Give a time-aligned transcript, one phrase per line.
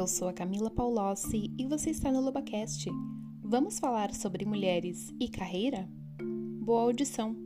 [0.00, 2.88] Eu sou a Camila Paulossi e você está no LobaCast.
[3.42, 5.88] Vamos falar sobre mulheres e carreira?
[6.62, 7.36] Boa audição!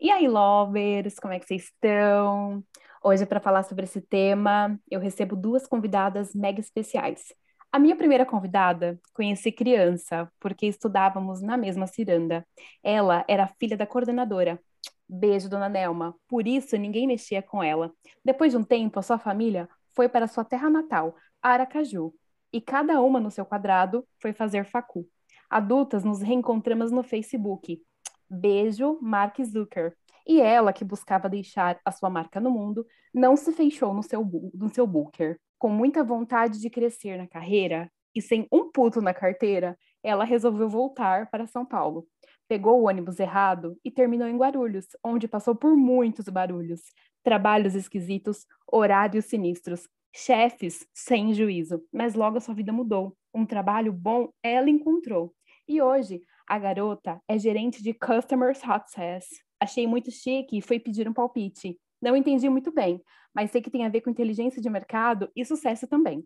[0.00, 2.64] E aí, lovers, como é que vocês estão?
[3.02, 7.34] Hoje, para falar sobre esse tema, eu recebo duas convidadas mega especiais.
[7.74, 12.46] A minha primeira convidada conheci criança, porque estudávamos na mesma ciranda.
[12.84, 14.60] Ela era filha da coordenadora.
[15.08, 16.14] Beijo, dona Nelma.
[16.28, 17.92] Por isso, ninguém mexia com ela.
[18.24, 22.14] Depois de um tempo, a sua família foi para sua terra natal, Aracaju,
[22.52, 25.04] e cada uma no seu quadrado foi fazer facu.
[25.50, 27.82] Adultas, nos reencontramos no Facebook.
[28.30, 29.96] Beijo, Mark Zucker.
[30.24, 34.24] E ela, que buscava deixar a sua marca no mundo, não se fechou no seu,
[34.54, 35.40] no seu booker.
[35.64, 40.68] Com muita vontade de crescer na carreira e sem um puto na carteira, ela resolveu
[40.68, 42.06] voltar para São Paulo.
[42.46, 46.82] Pegou o ônibus errado e terminou em Guarulhos, onde passou por muitos barulhos,
[47.22, 51.82] trabalhos esquisitos, horários sinistros, chefes sem juízo.
[51.90, 53.16] Mas logo a sua vida mudou.
[53.34, 55.32] Um trabalho bom ela encontrou.
[55.66, 59.24] E hoje a garota é gerente de Customer Success.
[59.58, 61.78] Achei muito chique e fui pedir um palpite.
[62.04, 63.02] Não entendi muito bem,
[63.34, 66.22] mas sei que tem a ver com inteligência de mercado e sucesso também.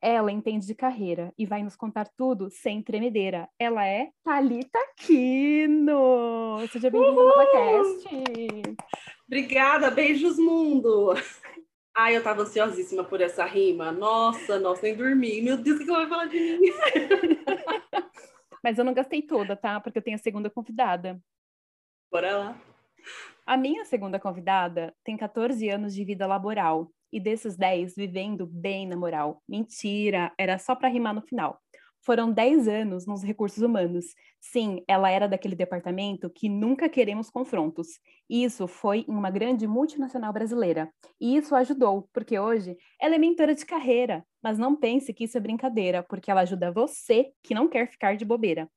[0.00, 3.46] Ela entende de carreira e vai nos contar tudo sem tremedeira.
[3.58, 6.66] Ela é Talita Quino.
[6.72, 8.08] Seja bem-vinda ao podcast.
[9.26, 11.12] Obrigada, beijos mundo.
[11.94, 13.92] Ai, eu tava ansiosíssima por essa rima.
[13.92, 15.42] Nossa, nossa, nem dormi.
[15.42, 16.72] Meu Deus, o que ela vai falar de mim?
[18.64, 19.78] Mas eu não gastei toda, tá?
[19.78, 21.20] Porque eu tenho a segunda convidada.
[22.10, 22.60] Bora lá.
[23.48, 28.86] A minha segunda convidada tem 14 anos de vida laboral e desses 10 vivendo bem
[28.86, 29.42] na moral.
[29.48, 31.58] Mentira, era só para rimar no final.
[32.04, 34.04] Foram 10 anos nos recursos humanos.
[34.38, 37.88] Sim, ela era daquele departamento que nunca queremos confrontos.
[38.28, 40.92] Isso foi em uma grande multinacional brasileira.
[41.18, 44.26] E isso ajudou, porque hoje ela é mentora de carreira.
[44.42, 48.14] Mas não pense que isso é brincadeira, porque ela ajuda você que não quer ficar
[48.14, 48.68] de bobeira.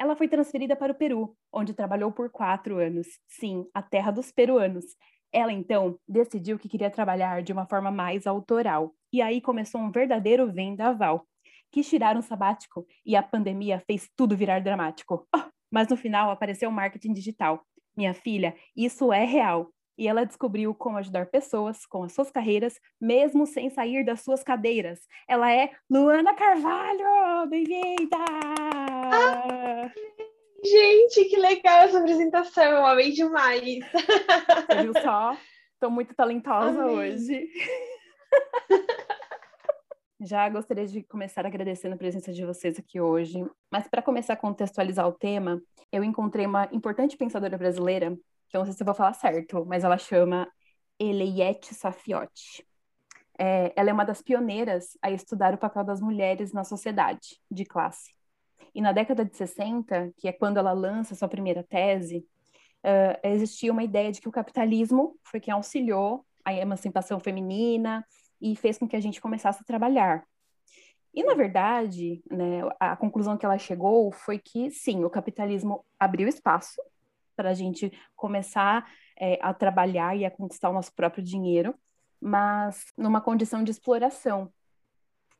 [0.00, 3.06] Ela foi transferida para o Peru, onde trabalhou por quatro anos.
[3.28, 4.96] Sim, a terra dos peruanos.
[5.30, 8.94] Ela então decidiu que queria trabalhar de uma forma mais autoral.
[9.12, 11.26] E aí começou um verdadeiro vendaval.
[11.70, 15.28] Quis tirar um sabático e a pandemia fez tudo virar dramático.
[15.36, 17.62] Oh, mas no final apareceu o marketing digital.
[17.94, 19.70] Minha filha, isso é real.
[19.98, 24.42] E ela descobriu como ajudar pessoas com as suas carreiras, mesmo sem sair das suas
[24.42, 25.00] cadeiras.
[25.28, 27.46] Ela é Luana Carvalho!
[27.50, 28.59] Bem-vinda!
[29.12, 29.90] Ah,
[30.64, 32.64] gente, que legal essa apresentação!
[32.64, 33.84] Eu amei demais!
[33.90, 35.36] Você viu só?
[35.74, 36.94] Estou muito talentosa amei.
[36.94, 37.48] hoje.
[40.20, 43.42] Já gostaria de começar agradecendo a presença de vocês aqui hoje.
[43.72, 48.14] Mas para começar a contextualizar o tema, eu encontrei uma importante pensadora brasileira,
[48.48, 50.46] que eu não sei se eu vou falar certo, mas ela chama
[50.98, 52.66] Eleiette Safiotti.
[53.38, 57.64] É, ela é uma das pioneiras a estudar o papel das mulheres na sociedade de
[57.64, 58.14] classe.
[58.74, 62.26] E na década de 60, que é quando ela lança sua primeira tese,
[62.84, 68.04] uh, existia uma ideia de que o capitalismo foi quem auxiliou a emancipação feminina
[68.40, 70.24] e fez com que a gente começasse a trabalhar.
[71.12, 76.28] E, na verdade, né, a conclusão que ela chegou foi que, sim, o capitalismo abriu
[76.28, 76.80] espaço
[77.36, 78.88] para a gente começar
[79.18, 81.74] é, a trabalhar e a conquistar o nosso próprio dinheiro,
[82.20, 84.52] mas numa condição de exploração.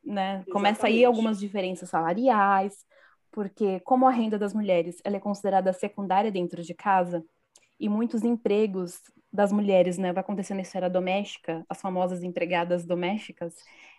[0.05, 0.45] Né?
[0.51, 2.85] Começa aí algumas diferenças salariais,
[3.31, 7.25] porque como a renda das mulheres ela é considerada secundária dentro de casa,
[7.79, 9.01] e muitos empregos
[9.33, 13.55] das mulheres, né, vai acontecer na esfera doméstica, as famosas empregadas domésticas,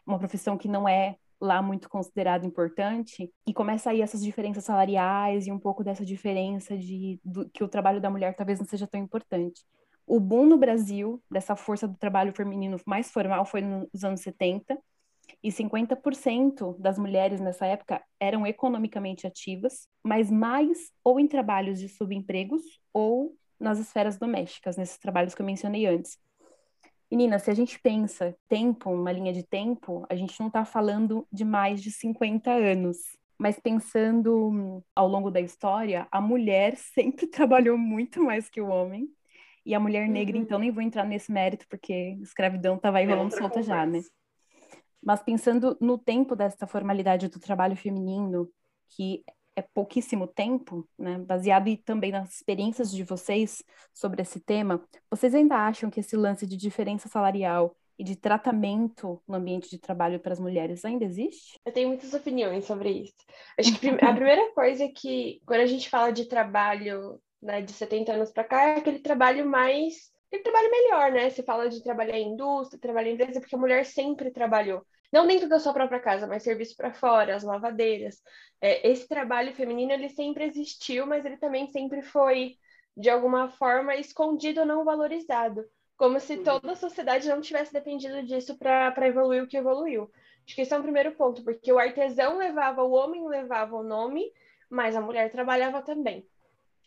[0.05, 5.47] uma profissão que não é lá muito considerada importante, e começa aí essas diferenças salariais
[5.47, 8.85] e um pouco dessa diferença de do, que o trabalho da mulher talvez não seja
[8.85, 9.63] tão importante.
[10.05, 14.77] O boom no Brasil dessa força do trabalho feminino mais formal foi nos anos 70,
[15.43, 21.89] e 50% das mulheres nessa época eram economicamente ativas, mas mais ou em trabalhos de
[21.89, 26.17] subempregos ou nas esferas domésticas, nesses trabalhos que eu mencionei antes.
[27.11, 31.27] Menina, se a gente pensa tempo, uma linha de tempo, a gente não está falando
[31.31, 32.97] de mais de 50 anos.
[33.37, 38.67] Mas pensando hum, ao longo da história, a mulher sempre trabalhou muito mais que o
[38.67, 39.09] homem.
[39.65, 40.43] E a mulher negra, uhum.
[40.43, 44.01] então, nem vou entrar nesse mérito, porque escravidão estava aí é rolando solta já, né?
[45.03, 48.49] Mas pensando no tempo dessa formalidade do trabalho feminino,
[48.89, 49.23] que
[49.55, 53.63] é pouquíssimo tempo, né, baseado também nas experiências de vocês
[53.93, 59.21] sobre esse tema, vocês ainda acham que esse lance de diferença salarial e de tratamento
[59.27, 61.59] no ambiente de trabalho para as mulheres ainda existe?
[61.65, 63.15] Eu tenho muitas opiniões sobre isso.
[63.59, 67.71] Acho que a primeira coisa é que quando a gente fala de trabalho né, de
[67.71, 70.11] 70 anos para cá, é aquele trabalho mais.
[70.31, 71.29] Aquele trabalho melhor, né?
[71.29, 74.85] Se fala de trabalhar em indústria, trabalhar em empresa, porque a mulher sempre trabalhou.
[75.11, 78.23] Não dentro da sua própria casa, mas serviço para fora, as lavadeiras.
[78.61, 82.55] É, esse trabalho feminino, ele sempre existiu, mas ele também sempre foi,
[82.95, 85.65] de alguma forma, escondido ou não valorizado.
[85.97, 86.43] Como se uhum.
[86.43, 90.09] toda a sociedade não tivesse dependido disso para evoluir o que evoluiu.
[90.45, 93.83] Acho que esse é um primeiro ponto, porque o artesão levava, o homem levava o
[93.83, 94.31] nome,
[94.69, 96.25] mas a mulher trabalhava também.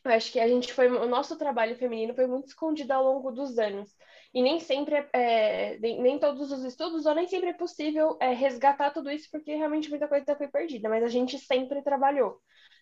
[0.05, 3.33] Eu acho que a gente foi, o nosso trabalho feminino foi muito escondido ao longo
[3.33, 3.97] dos anos.
[4.35, 8.35] E nem sempre, é, é nem todos os estudos, ou nem sempre é possível é,
[8.35, 12.39] resgatar tudo isso, porque realmente muita coisa foi perdida, mas a gente sempre trabalhou.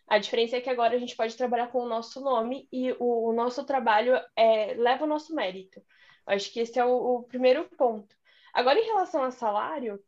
[0.08, 3.28] A diferença é que agora a gente pode trabalhar com o nosso nome e o,
[3.28, 5.80] o nosso trabalho é, leva o nosso mérito.
[6.26, 8.14] Eu acho que esse é o, o primeiro ponto.
[8.52, 10.02] Agora, em relação a salário,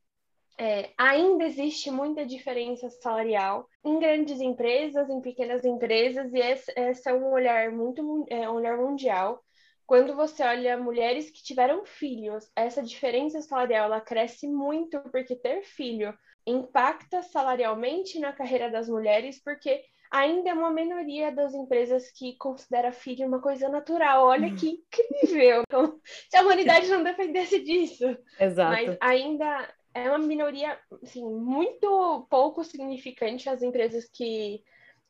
[0.59, 7.09] é, ainda existe muita diferença salarial em grandes empresas, em pequenas empresas, e esse, esse
[7.09, 9.43] é um olhar muito é, um olhar mundial.
[9.87, 15.63] Quando você olha mulheres que tiveram filhos, essa diferença salarial ela cresce muito porque ter
[15.63, 16.17] filho
[16.47, 22.93] impacta salarialmente na carreira das mulheres, porque ainda é uma minoria das empresas que considera
[22.93, 24.25] filho uma coisa natural.
[24.25, 25.63] Olha que incrível!
[25.67, 28.05] Então, se a humanidade não dependesse disso.
[28.39, 28.71] Exato.
[28.71, 34.63] Mas ainda é uma minoria assim, muito pouco significante as empresas que,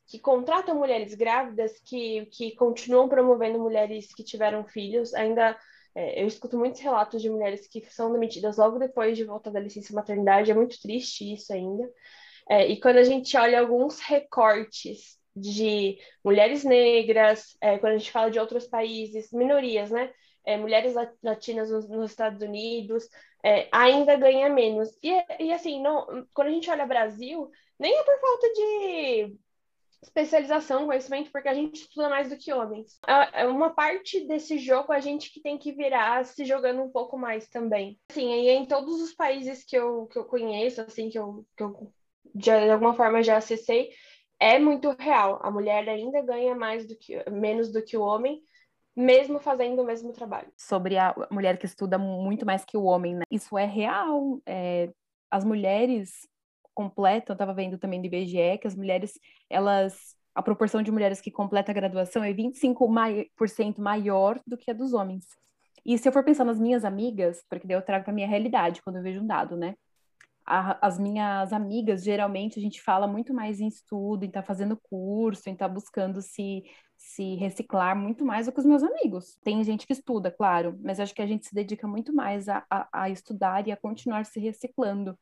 [0.07, 5.13] que contratam mulheres grávidas, que, que continuam promovendo mulheres que tiveram filhos.
[5.13, 5.57] Ainda
[5.95, 9.59] é, eu escuto muitos relatos de mulheres que são demitidas logo depois de volta da
[9.59, 11.89] licença maternidade, é muito triste isso ainda.
[12.49, 18.11] É, e quando a gente olha alguns recortes de mulheres negras, é, quando a gente
[18.11, 20.11] fala de outros países, minorias, né?
[20.45, 20.93] É, mulheres
[21.23, 23.09] latinas nos, nos Estados Unidos,
[23.45, 24.89] é, ainda ganha menos.
[25.03, 29.35] E, e assim, não, quando a gente olha Brasil, nem é por falta de
[30.01, 32.97] especialização, conhecimento, porque a gente estuda mais do que homens.
[33.07, 36.89] É, é uma parte desse jogo a gente que tem que virar se jogando um
[36.89, 37.99] pouco mais também.
[38.09, 41.63] Assim, e em todos os países que eu, que eu conheço, assim, que eu, que
[41.63, 41.93] eu
[42.33, 43.91] de alguma forma já acessei,
[44.39, 45.39] é muito real.
[45.43, 48.41] A mulher ainda ganha mais do que menos do que o homem,
[48.95, 50.47] mesmo fazendo o mesmo trabalho.
[50.57, 53.23] Sobre a mulher que estuda muito mais que o homem, né?
[53.29, 54.39] Isso é real.
[54.45, 54.89] É,
[55.29, 56.27] as mulheres
[56.73, 59.19] completam, eu estava vendo também do IBGE, que as mulheres,
[59.49, 64.73] elas, a proporção de mulheres que completa a graduação é 25% maior do que a
[64.73, 65.25] dos homens.
[65.85, 68.81] E se eu for pensar nas minhas amigas, porque daí eu trago para minha realidade
[68.81, 69.75] quando eu vejo um dado, né?
[70.45, 74.47] A, as minhas amigas, geralmente, a gente fala muito mais em estudo, em estar tá
[74.47, 76.63] fazendo curso, em estar tá buscando se
[77.05, 79.37] se reciclar muito mais do que os meus amigos.
[79.43, 82.65] Tem gente que estuda, claro, mas acho que a gente se dedica muito mais a,
[82.67, 85.17] a, a estudar e a continuar se reciclando.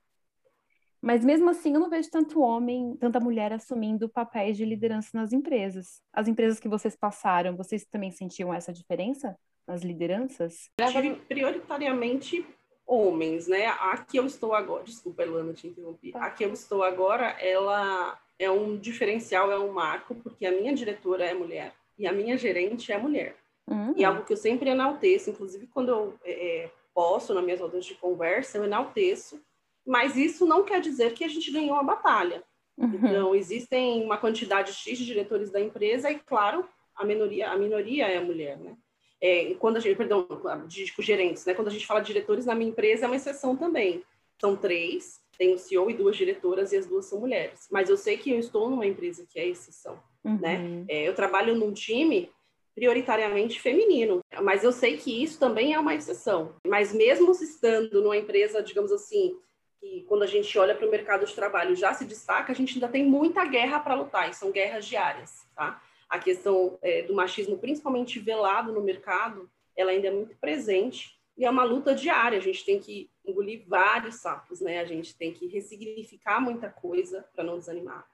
[1.01, 5.33] Mas mesmo assim, eu não vejo tanto homem, tanta mulher assumindo papéis de liderança nas
[5.33, 6.01] empresas.
[6.13, 9.37] As empresas que vocês passaram, vocês também sentiam essa diferença
[9.67, 10.69] nas lideranças?
[10.89, 12.47] Tive prioritariamente
[12.87, 13.67] homens, né?
[13.67, 16.13] Aqui eu estou agora, desculpa, Elana, te interrompi.
[16.13, 16.25] Tá.
[16.25, 21.25] Aqui eu estou agora, ela é um diferencial, é um marco, porque a minha diretora
[21.25, 23.35] é mulher e a minha gerente é mulher.
[23.67, 23.93] Uhum.
[23.95, 27.85] E algo que eu sempre enalteço, inclusive quando eu é, é, posto nas minhas rodas
[27.85, 29.41] de conversa, eu enalteço,
[29.85, 32.43] mas isso não quer dizer que a gente ganhou a batalha.
[32.77, 32.95] Uhum.
[32.95, 38.07] Então, existem uma quantidade X de diretores da empresa e, claro, a minoria, a minoria
[38.07, 38.75] é a mulher, né?
[39.21, 40.27] É, quando a gente, perdão,
[40.67, 41.53] de, de gerentes, né?
[41.53, 44.03] Quando a gente fala de diretores na minha empresa, é uma exceção também.
[44.39, 47.67] São três, tem o CEO e duas diretoras e as duas são mulheres.
[47.71, 50.39] Mas eu sei que eu estou numa empresa que é exceção, uhum.
[50.39, 50.85] né?
[50.87, 52.29] É, eu trabalho num time
[52.75, 56.55] prioritariamente feminino, mas eu sei que isso também é uma exceção.
[56.67, 59.37] Mas mesmo estando numa empresa, digamos assim,
[59.79, 62.75] que quando a gente olha para o mercado de trabalho já se destaca, a gente
[62.75, 65.81] ainda tem muita guerra para lutar, e são guerras diárias, tá?
[66.09, 71.45] A questão é, do machismo, principalmente velado no mercado, ela ainda é muito presente e
[71.45, 72.37] é uma luta diária.
[72.37, 74.79] A gente tem que engolir vários sapos, né?
[74.79, 78.05] A gente tem que ressignificar muita coisa para não desanimar,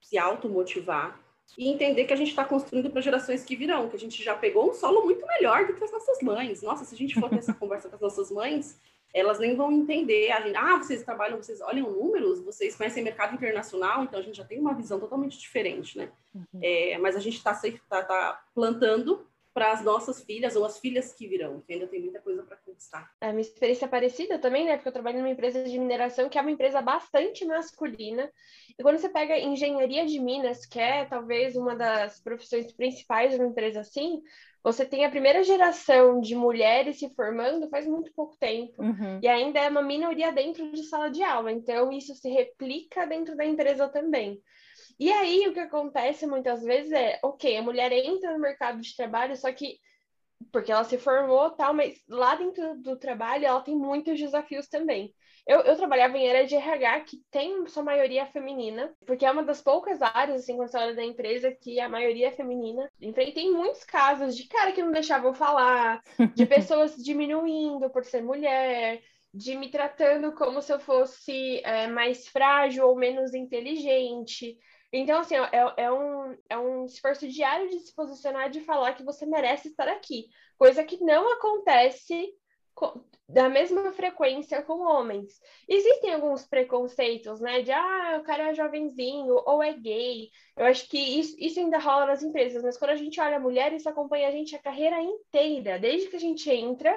[0.00, 1.20] se automotivar
[1.56, 4.34] e entender que a gente está construindo para gerações que virão, que a gente já
[4.34, 6.62] pegou um solo muito melhor do que as nossas mães.
[6.62, 8.78] Nossa, se a gente for ter essa conversa com as nossas mães,
[9.14, 10.30] elas nem vão entender.
[10.32, 14.36] A gente, ah, vocês trabalham, vocês olham números, vocês conhecem mercado internacional, então a gente
[14.36, 16.10] já tem uma visão totalmente diferente, né?
[16.34, 16.60] Uhum.
[16.60, 17.54] É, mas a gente está
[17.88, 22.02] tá, tá plantando para as nossas filhas ou as filhas que virão, que ainda tem
[22.02, 23.10] muita coisa para conquistar.
[23.22, 24.76] A minha experiência é parecida também, né?
[24.76, 28.30] Porque eu trabalho numa empresa de mineração que é uma empresa bastante masculina.
[28.78, 33.38] E quando você pega engenharia de minas, que é talvez uma das profissões principais de
[33.38, 34.20] uma empresa assim,
[34.62, 38.82] você tem a primeira geração de mulheres se formando faz muito pouco tempo.
[38.82, 39.20] Uhum.
[39.22, 41.50] E ainda é uma minoria dentro de sala de aula.
[41.50, 44.38] Então, isso se replica dentro da empresa também.
[44.98, 48.96] E aí o que acontece muitas vezes é, ok, a mulher entra no mercado de
[48.96, 49.78] trabalho, só que
[50.52, 55.14] porque ela se formou tal, mas lá dentro do trabalho ela tem muitos desafios também.
[55.46, 59.44] Eu, eu trabalhava em área de RH que tem sua maioria feminina, porque é uma
[59.44, 62.90] das poucas áreas, assim, quando você olha da empresa, que a maioria é feminina.
[63.00, 66.02] Enfrentei muitos casos de cara que não deixavam falar,
[66.34, 69.00] de pessoas diminuindo por ser mulher,
[69.32, 74.58] de me tratando como se eu fosse é, mais frágil ou menos inteligente.
[74.98, 79.04] Então, assim, é, é, um, é um esforço diário de se posicionar, de falar que
[79.04, 80.26] você merece estar aqui.
[80.58, 82.32] Coisa que não acontece
[83.28, 85.40] da mesma frequência com homens.
[85.68, 87.62] Existem alguns preconceitos, né?
[87.62, 90.30] De, ah, o cara é jovenzinho ou é gay.
[90.56, 93.40] Eu acho que isso, isso ainda rola nas empresas, mas quando a gente olha a
[93.40, 96.94] mulher, isso acompanha a gente a carreira inteira, desde que a gente entra,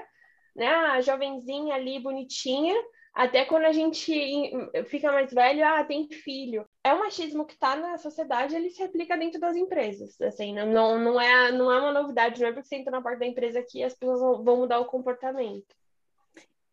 [0.56, 0.68] né?
[0.68, 2.76] A jovenzinha ali, bonitinha,
[3.14, 4.52] até quando a gente
[4.86, 6.66] fica mais velho, ah, tem filho.
[6.84, 10.20] É um machismo que está na sociedade, ele se replica dentro das empresas.
[10.22, 13.20] Assim, não, não, é, não é uma novidade, não é porque você entra na porta
[13.20, 15.76] da empresa que as pessoas vão mudar o comportamento.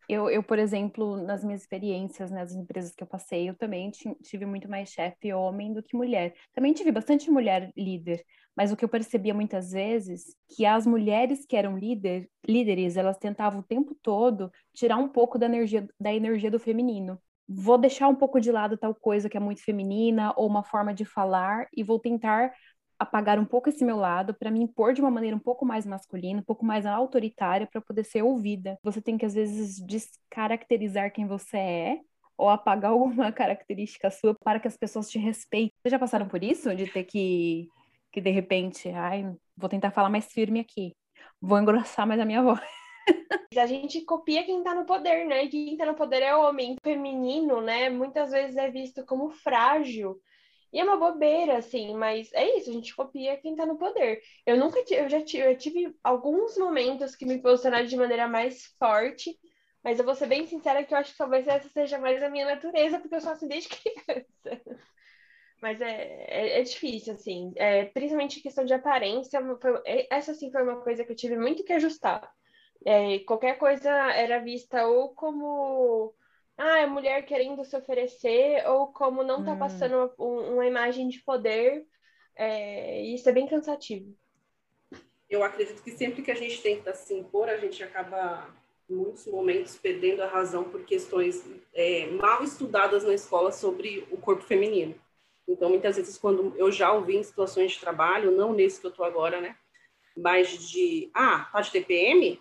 [0.08, 3.90] Eu, eu, por exemplo, nas minhas experiências, nas empresas que eu passei, eu também
[4.22, 6.32] tive muito mais chefe homem do que mulher.
[6.54, 8.24] Também tive bastante mulher líder,
[8.56, 13.18] mas o que eu percebia muitas vezes que as mulheres que eram líder, líderes, elas
[13.18, 17.20] tentavam o tempo todo tirar um pouco da energia da energia do feminino.
[17.48, 20.92] Vou deixar um pouco de lado tal coisa que é muito feminina ou uma forma
[20.94, 22.52] de falar e vou tentar
[22.98, 25.84] apagar um pouco esse meu lado para me impor de uma maneira um pouco mais
[25.84, 28.78] masculina, um pouco mais autoritária para poder ser ouvida.
[28.82, 32.00] Você tem que às vezes descaracterizar quem você é
[32.36, 35.72] ou apagar alguma característica sua para que as pessoas te respeitem.
[35.82, 37.68] Vocês já passaram por isso de ter que
[38.16, 40.96] que de repente, ai, vou tentar falar mais firme aqui.
[41.38, 42.62] Vou engrossar mais a minha voz.
[43.54, 45.46] A gente copia quem tá no poder, né?
[45.48, 47.90] Quem tá no poder é o homem feminino, né?
[47.90, 50.18] Muitas vezes é visto como frágil.
[50.72, 54.22] E é uma bobeira, assim, mas é isso, a gente copia quem tá no poder.
[54.46, 58.26] Eu nunca tive, eu já tive, eu tive alguns momentos que me posicionaram de maneira
[58.26, 59.38] mais forte,
[59.84, 62.30] mas eu vou ser bem sincera que eu acho que talvez essa seja mais a
[62.30, 64.62] minha natureza, porque eu sou assim desde criança.
[65.60, 70.50] Mas é, é, é difícil, assim, é, principalmente questão de aparência, foi, é, essa sim
[70.50, 72.30] foi uma coisa que eu tive muito que ajustar.
[72.84, 76.14] É, qualquer coisa era vista ou como
[76.56, 79.58] ah, é mulher querendo se oferecer, ou como não tá hum.
[79.58, 81.86] passando uma, uma, imagem de poder.
[82.34, 84.14] É, isso é bem cansativo.
[85.28, 88.48] Eu acredito que sempre que a gente tenta se impor, a gente acaba,
[88.88, 91.44] em muitos momentos, perdendo a razão por questões
[91.74, 94.94] é, mal estudadas na escola sobre o corpo feminino.
[95.48, 98.90] Então, muitas vezes, quando eu já ouvi em situações de trabalho, não nesse que eu
[98.90, 99.56] tô agora, né?
[100.16, 102.40] Mas de, ah, tá de TPM?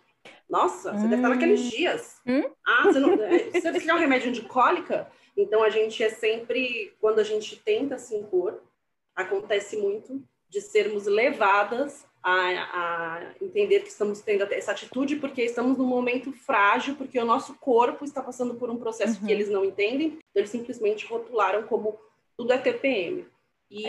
[0.50, 1.10] Nossa, você hum.
[1.10, 1.70] deve estar naqueles hum.
[1.70, 2.22] dias.
[2.26, 2.44] Hum?
[2.66, 5.12] Ah, você, não, é, você deve criar um remédio de cólica?
[5.38, 8.62] Então, a gente é sempre, quando a gente tenta se impor,
[9.16, 15.78] acontece muito de sermos levadas a, a, entender que estamos tendo essa atitude porque estamos
[15.78, 19.28] num momento frágil, porque o nosso corpo está passando por um processo uhum.
[19.28, 22.00] que eles não entendem, então eles simplesmente rotularam como
[22.38, 23.26] tudo é TPM.
[23.70, 23.84] E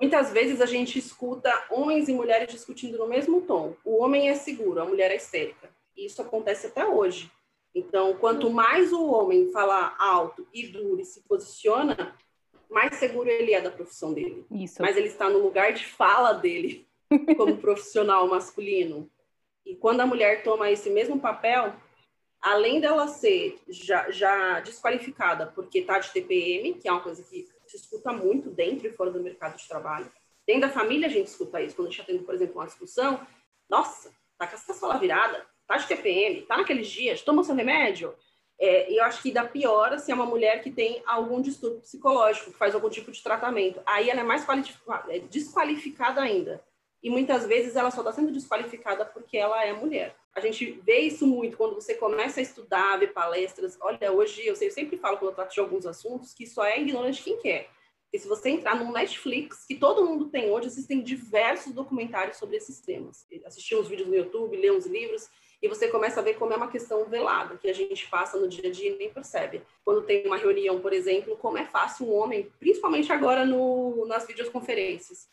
[0.00, 3.74] muitas vezes a gente escuta homens e mulheres discutindo no mesmo tom.
[3.84, 5.70] O homem é seguro, a mulher é histérica.
[5.96, 7.30] E isso acontece até hoje.
[7.74, 12.16] Então, quanto mais o homem fala alto e duro e se posiciona,
[12.70, 14.44] mais seguro ele é da profissão dele.
[14.50, 14.82] Isso.
[14.82, 16.86] Mas ele está no lugar de fala dele
[17.36, 19.08] como profissional masculino.
[19.64, 21.74] E quando a mulher toma esse mesmo papel,
[22.40, 27.46] além dela ser já, já desqualificada porque está de TPM, que é uma coisa que
[27.70, 30.10] se escuta muito dentro e fora do mercado de trabalho.
[30.46, 31.74] Dentro da família a gente escuta isso.
[31.74, 33.26] Quando a gente está tendo, por exemplo, uma discussão,
[33.68, 38.14] nossa, tá com a escola virada, tá de TPM, tá naqueles dias, toma seu remédio.
[38.58, 42.52] É, eu acho que dá pior se é uma mulher que tem algum distúrbio psicológico,
[42.52, 43.80] que faz algum tipo de tratamento.
[43.84, 44.46] Aí ela é mais
[45.08, 46.64] é desqualificada ainda.
[47.06, 50.16] E muitas vezes ela só está sendo desqualificada porque ela é mulher.
[50.34, 53.78] A gente vê isso muito quando você começa a estudar, ver palestras.
[53.80, 57.22] Olha, hoje eu sempre falo quando eu trato de alguns assuntos que só é ignorante
[57.22, 57.70] quem quer.
[58.12, 62.56] E se você entrar no Netflix, que todo mundo tem hoje, existem diversos documentários sobre
[62.56, 63.24] esses temas.
[63.44, 65.30] Assistir uns vídeos no YouTube, ler uns livros,
[65.62, 68.48] e você começa a ver como é uma questão velada, que a gente passa no
[68.48, 69.62] dia a dia e nem percebe.
[69.84, 74.26] Quando tem uma reunião, por exemplo, como é fácil um homem, principalmente agora no, nas
[74.26, 75.28] videoconferências,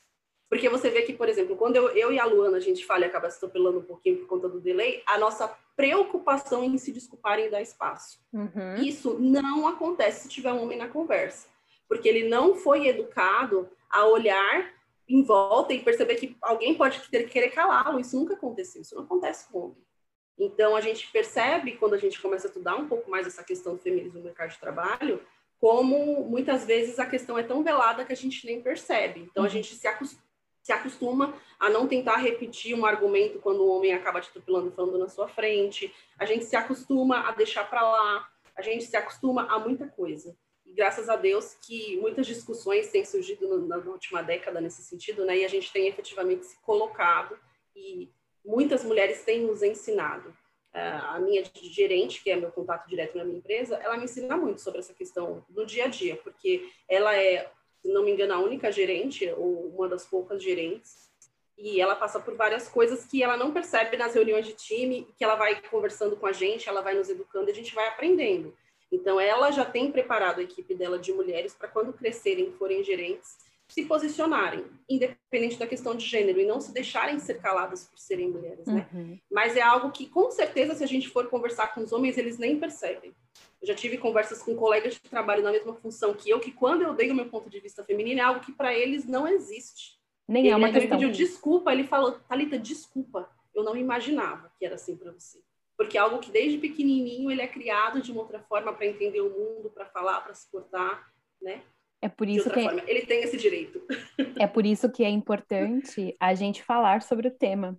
[0.53, 3.01] porque você vê que, por exemplo, quando eu, eu e a Luana a gente fala
[3.01, 6.91] e acaba se atropelando um pouquinho por conta do delay, a nossa preocupação em se
[6.91, 8.19] desculparem e dar espaço.
[8.31, 8.75] Uhum.
[8.75, 11.47] Isso não acontece se tiver um homem na conversa.
[11.87, 14.71] Porque ele não foi educado a olhar
[15.09, 17.99] em volta e perceber que alguém pode querer calá-lo.
[17.99, 19.77] Isso nunca aconteceu, isso não acontece com homem.
[20.37, 23.73] Então, a gente percebe, quando a gente começa a estudar um pouco mais essa questão
[23.73, 25.19] do feminismo no mercado de trabalho,
[25.59, 29.21] como muitas vezes a questão é tão velada que a gente nem percebe.
[29.21, 29.51] Então, a uhum.
[29.51, 30.22] gente se acostuma,
[30.63, 34.97] se acostuma a não tentar repetir um argumento quando o homem acaba te atropelando falando
[34.97, 39.45] na sua frente, a gente se acostuma a deixar para lá, a gente se acostuma
[39.51, 40.35] a muita coisa.
[40.65, 45.25] E graças a Deus que muitas discussões têm surgido no, na, última década nesse sentido,
[45.25, 45.39] né?
[45.39, 47.37] E a gente tem efetivamente se colocado
[47.75, 48.09] e
[48.43, 50.33] muitas mulheres têm nos ensinado
[50.73, 54.59] a minha gerente, que é meu contato direto na minha empresa, ela me ensina muito
[54.59, 57.49] sobre essa questão do dia a dia, porque ela é,
[57.83, 61.11] se não me engano, a única gerente, ou uma das poucas gerentes,
[61.57, 65.23] e ela passa por várias coisas que ela não percebe nas reuniões de time, que
[65.23, 68.55] ela vai conversando com a gente, ela vai nos educando e a gente vai aprendendo.
[68.89, 73.37] Então, ela já tem preparado a equipe dela de mulheres para quando crescerem, forem gerentes,
[73.67, 78.29] se posicionarem, independente da questão de gênero, e não se deixarem ser caladas por serem
[78.29, 78.87] mulheres, né?
[78.93, 79.19] Uhum.
[79.31, 82.37] Mas é algo que, com certeza, se a gente for conversar com os homens, eles
[82.37, 83.15] nem percebem.
[83.61, 86.81] Eu já tive conversas com colegas de trabalho na mesma função que eu, que quando
[86.81, 89.97] eu dei o meu ponto de vista feminino, é algo que para eles não existe.
[90.27, 90.97] Nem é uma ele questão.
[90.97, 95.39] Ele pediu desculpa, ele falou, Talita, desculpa, eu não imaginava que era assim para você.
[95.77, 99.21] Porque é algo que desde pequenininho ele é criado de uma outra forma para entender
[99.21, 101.63] o mundo, para falar, para se portar, né?
[102.03, 102.81] É por isso que é forma.
[102.85, 103.81] ele tem esse direito.
[104.37, 107.77] É por isso que é importante a gente falar sobre o tema.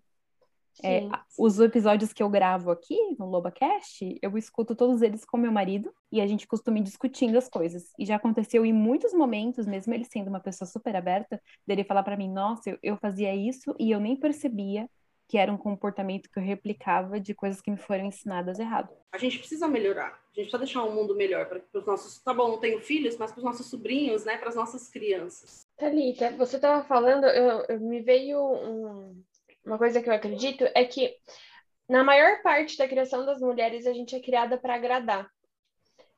[0.82, 1.02] É,
[1.38, 5.92] Os episódios que eu gravo aqui no LobaCast, eu escuto todos eles com meu marido
[6.10, 7.92] e a gente costuma ir discutindo as coisas.
[7.98, 12.02] E já aconteceu em muitos momentos, mesmo ele sendo uma pessoa super aberta, dele falar
[12.02, 14.88] para mim: Nossa, eu, eu fazia isso e eu nem percebia
[15.34, 18.88] que era um comportamento que eu replicava de coisas que me foram ensinadas errado.
[19.10, 22.22] A gente precisa melhorar, a gente precisa deixar um mundo melhor para os nossos.
[22.22, 25.66] Tá bom, não tenho filhos, mas para os nossos sobrinhos, né, para as nossas crianças.
[25.76, 29.24] Thalita, você estava falando, eu, eu, me veio um,
[29.66, 31.16] uma coisa que eu acredito é que
[31.88, 35.28] na maior parte da criação das mulheres a gente é criada para agradar.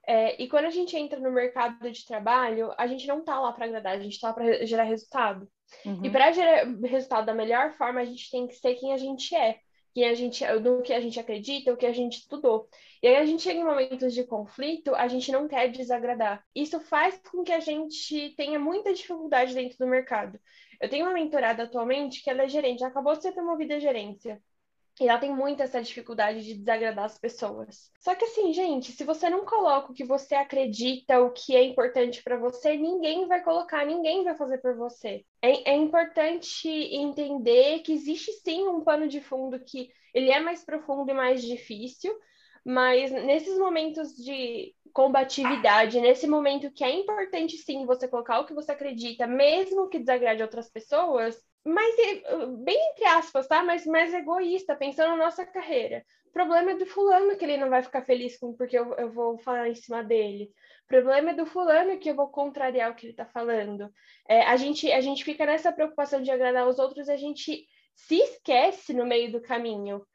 [0.07, 3.51] É, e quando a gente entra no mercado de trabalho, a gente não está lá
[3.51, 5.51] para agradar, a gente está lá para gerar resultado.
[5.85, 6.05] Uhum.
[6.05, 9.35] E para gerar resultado da melhor forma, a gente tem que ser quem a gente
[9.35, 9.61] é,
[9.95, 12.69] quem a gente, no que a gente acredita, o que a gente estudou.
[13.03, 16.45] E aí a gente chega em momentos de conflito, a gente não quer desagradar.
[16.55, 20.39] Isso faz com que a gente tenha muita dificuldade dentro do mercado.
[20.81, 24.39] Eu tenho uma mentorada atualmente que ela é gerente, acabou de ser promovida a gerência.
[25.01, 27.91] E ela tem muito essa dificuldade de desagradar as pessoas.
[28.01, 31.63] Só que assim, gente, se você não coloca o que você acredita, o que é
[31.63, 35.25] importante para você, ninguém vai colocar, ninguém vai fazer por você.
[35.43, 40.65] É, é, importante entender que existe sim um pano de fundo que ele é mais
[40.65, 42.17] profundo e mais difícil,
[42.65, 48.55] mas nesses momentos de combatividade, nesse momento que é importante sim você colocar o que
[48.55, 51.97] você acredita, mesmo que desagrade outras pessoas, mas
[52.59, 53.63] bem entre aspas, tá?
[53.63, 56.05] Mas mais egoísta, pensando na nossa carreira.
[56.29, 59.11] O problema é do fulano que ele não vai ficar feliz com porque eu, eu
[59.11, 60.53] vou falar em cima dele.
[60.85, 63.91] O problema é do fulano que eu vou contrariar o que ele está falando.
[64.29, 68.15] É, a, gente, a gente fica nessa preocupação de agradar os outros, a gente se
[68.17, 70.07] esquece no meio do caminho.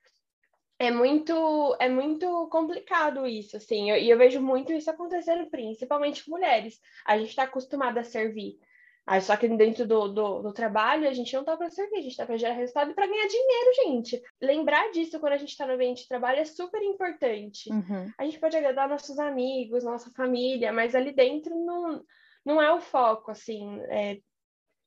[0.80, 6.24] É muito, é muito complicado isso, assim, e eu, eu vejo muito isso acontecendo, principalmente
[6.24, 6.80] com mulheres.
[7.06, 8.58] A gente está acostumada a servir.
[9.06, 12.02] Aí, só que dentro do, do, do trabalho, a gente não tá para servir, a
[12.02, 14.22] gente tá para gerar resultado e para ganhar dinheiro, gente.
[14.40, 17.72] Lembrar disso quando a gente está no ambiente de trabalho é super importante.
[17.72, 18.12] Uhum.
[18.18, 22.04] A gente pode agradar nossos amigos, nossa família, mas ali dentro não,
[22.46, 23.82] não é o foco, assim.
[23.90, 24.20] É,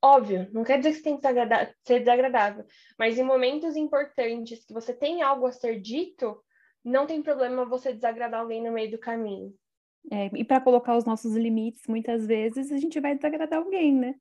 [0.02, 2.64] óbvio, não quer dizer que você tem que ser desagradável,
[2.98, 6.40] mas em momentos importantes que você tem algo a ser dito,
[6.84, 9.52] não tem problema você desagradar alguém no meio do caminho.
[10.10, 14.14] É, e para colocar os nossos limites, muitas vezes a gente vai desagradar alguém, né?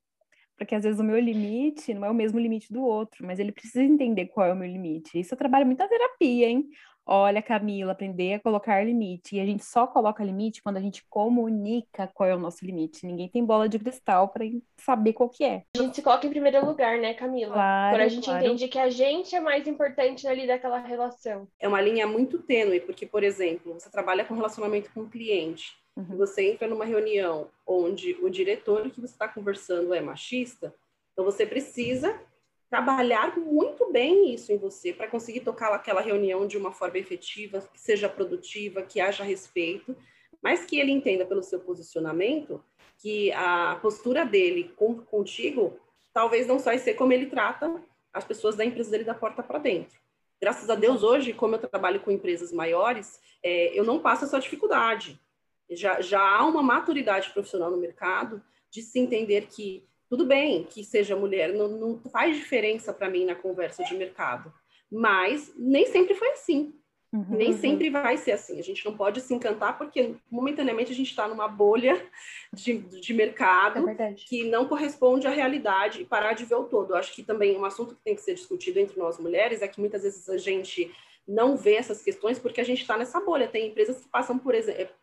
[0.58, 3.52] Porque às vezes o meu limite não é o mesmo limite do outro, mas ele
[3.52, 5.20] precisa entender qual é o meu limite.
[5.20, 6.70] Isso eu trabalho muita terapia, hein?
[7.06, 9.36] Olha, Camila, aprender a colocar limite.
[9.36, 13.06] E a gente só coloca limite quando a gente comunica qual é o nosso limite.
[13.06, 14.46] Ninguém tem bola de cristal para
[14.78, 15.64] saber qual que é.
[15.76, 17.54] A gente se coloca em primeiro lugar, né, Camila?
[17.54, 18.46] Claro, quando a gente claro.
[18.46, 21.48] entende que a gente é mais importante ali daquela relação.
[21.60, 25.76] É uma linha muito tênue, porque, por exemplo, você trabalha com relacionamento com o cliente.
[25.96, 26.18] Uhum.
[26.18, 30.74] Você entra numa reunião onde o diretor que você está conversando é machista,
[31.12, 32.20] então você precisa
[32.74, 37.62] trabalhar muito bem isso em você para conseguir tocar aquela reunião de uma forma efetiva,
[37.72, 39.96] que seja produtiva, que haja respeito,
[40.42, 42.60] mas que ele entenda pelo seu posicionamento
[42.98, 45.80] que a postura dele com, contigo
[46.12, 47.80] talvez não vai ser como ele trata
[48.12, 50.00] as pessoas da empresa dele da porta para dentro.
[50.42, 54.40] Graças a Deus, hoje, como eu trabalho com empresas maiores, é, eu não passo essa
[54.40, 55.22] dificuldade.
[55.70, 60.84] Já, já há uma maturidade profissional no mercado de se entender que tudo bem que
[60.84, 64.54] seja mulher, não, não faz diferença para mim na conversa de mercado,
[64.92, 66.72] mas nem sempre foi assim.
[67.12, 67.26] Uhum.
[67.32, 68.60] Nem sempre vai ser assim.
[68.60, 72.00] A gente não pode se encantar porque momentaneamente a gente está numa bolha
[72.54, 76.92] de, de mercado é que não corresponde à realidade e parar de ver o todo.
[76.92, 79.68] Eu acho que também um assunto que tem que ser discutido entre nós mulheres é
[79.68, 80.94] que muitas vezes a gente
[81.28, 83.48] não vê essas questões porque a gente está nessa bolha.
[83.48, 84.94] Tem empresas que passam por exemplo,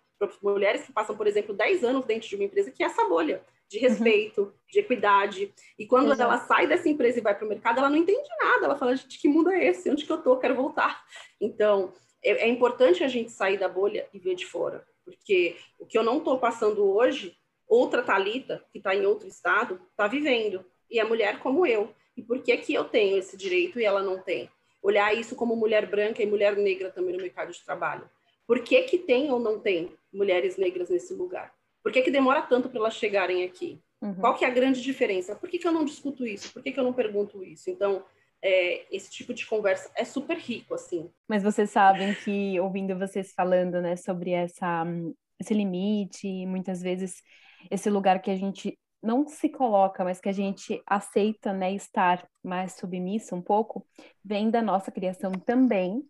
[0.42, 3.42] mulheres que passam, por exemplo, 10 anos dentro de uma empresa que é essa bolha
[3.68, 3.82] de uhum.
[3.82, 4.52] respeito, uhum.
[4.70, 5.54] de equidade.
[5.78, 6.22] E quando Exato.
[6.22, 8.66] ela sai dessa empresa e vai para o mercado, ela não entende nada.
[8.66, 9.88] Ela fala, gente, que mundo é esse?
[9.88, 10.36] Onde que eu tô?
[10.36, 11.04] Quero voltar.
[11.40, 14.84] Então, é, é importante a gente sair da bolha e ver de fora.
[15.04, 19.80] Porque o que eu não estou passando hoje, outra Talita que está em outro estado,
[19.90, 20.64] está vivendo.
[20.90, 21.94] E é mulher como eu.
[22.16, 24.50] E por que, que eu tenho esse direito e ela não tem?
[24.82, 28.08] Olhar isso como mulher branca e mulher negra também no mercado de trabalho.
[28.50, 31.54] Por que, que tem ou não tem mulheres negras nesse lugar?
[31.84, 33.80] Por que, que demora tanto para elas chegarem aqui?
[34.02, 34.16] Uhum.
[34.16, 35.36] Qual que é a grande diferença?
[35.36, 36.52] Por que, que eu não discuto isso?
[36.52, 37.70] Por que, que eu não pergunto isso?
[37.70, 38.04] Então,
[38.42, 41.08] é, esse tipo de conversa é super rico, assim.
[41.28, 44.84] Mas vocês sabem que, ouvindo vocês falando, né, sobre essa,
[45.38, 47.22] esse limite, muitas vezes
[47.70, 52.28] esse lugar que a gente não se coloca, mas que a gente aceita, né, estar
[52.42, 53.86] mais submissa um pouco,
[54.24, 56.02] vem da nossa criação também,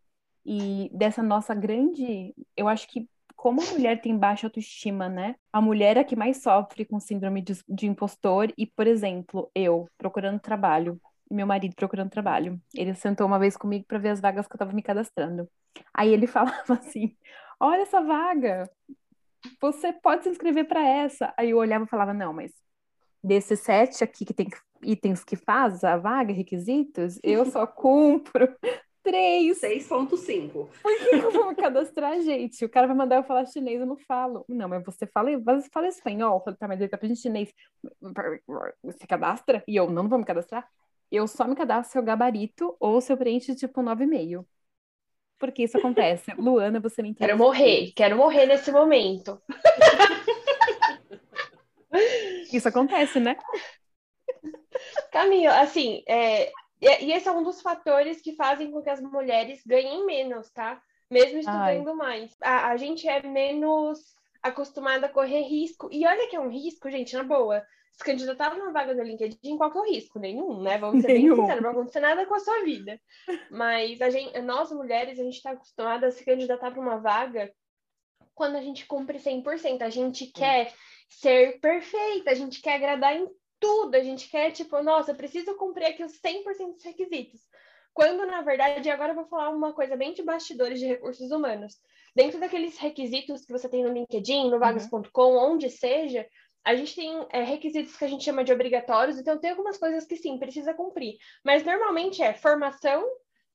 [0.44, 5.34] e dessa nossa grande, eu acho que como a mulher tem baixa autoestima, né?
[5.50, 9.50] A mulher é a que mais sofre com síndrome de, de impostor e, por exemplo,
[9.54, 11.00] eu procurando trabalho,
[11.30, 12.60] meu marido procurando trabalho.
[12.74, 15.48] Ele sentou uma vez comigo para ver as vagas que eu estava me cadastrando.
[15.94, 17.16] Aí ele falava assim:
[17.58, 18.70] "Olha essa vaga.
[19.60, 21.32] Você pode se inscrever para essa".
[21.36, 22.52] Aí eu olhava e falava: "Não, mas
[23.24, 24.48] desses sete aqui que tem
[24.82, 28.54] itens que faz a vaga, requisitos, eu só cumpro
[29.02, 29.58] 3.
[29.60, 30.68] 6.5.
[30.82, 32.64] Por que, que eu vou me cadastrar, gente?
[32.64, 34.44] O cara vai mandar eu falar chinês, eu não falo.
[34.48, 36.36] Não, mas você fala, você fala espanhol.
[36.36, 37.52] Eu falei, tá, mas ele tá pedindo chinês.
[38.82, 39.64] Você cadastra?
[39.66, 40.68] E eu não, não vou me cadastrar?
[41.10, 44.46] Eu só me cadastro se eu gabarito ou se eu preencho tipo 9,5.
[45.38, 46.32] Porque isso acontece.
[46.38, 47.26] Luana, você me entende.
[47.26, 49.40] Quero morrer, quero morrer nesse momento.
[52.52, 53.36] isso acontece, né?
[55.10, 59.62] Caminho, assim, é, e, esse é um dos fatores que fazem com que as mulheres
[59.66, 60.80] ganhem menos, tá?
[61.10, 61.94] Mesmo estudando Ai.
[61.94, 62.36] mais.
[62.40, 65.88] A, a gente é menos acostumada a correr risco.
[65.92, 67.62] E olha que é um risco, gente, na boa.
[67.92, 70.18] Se candidatar numa vaga do LinkedIn, qual que é o risco?
[70.18, 70.78] Nenhum, né?
[70.78, 71.36] Vamos ser Nenhum.
[71.36, 72.98] bem sinceros, não vai acontecer nada com a sua vida.
[73.50, 77.52] Mas a gente, nós mulheres, a gente está acostumada a se candidatar para uma vaga
[78.34, 79.82] quando a gente cumpre 100%.
[79.82, 80.72] A gente quer
[81.10, 83.28] ser perfeita, a gente quer agradar em
[83.60, 83.94] tudo.
[83.94, 87.40] A gente quer, tipo, nossa, preciso cumprir aqui os 100% dos requisitos.
[87.92, 91.74] Quando, na verdade, agora eu vou falar uma coisa bem de bastidores de recursos humanos.
[92.14, 95.52] Dentro daqueles requisitos que você tem no LinkedIn, no vagas.com, uhum.
[95.52, 96.26] onde seja,
[96.64, 100.06] a gente tem é, requisitos que a gente chama de obrigatórios, então tem algumas coisas
[100.06, 101.16] que sim, precisa cumprir.
[101.44, 103.04] Mas normalmente é formação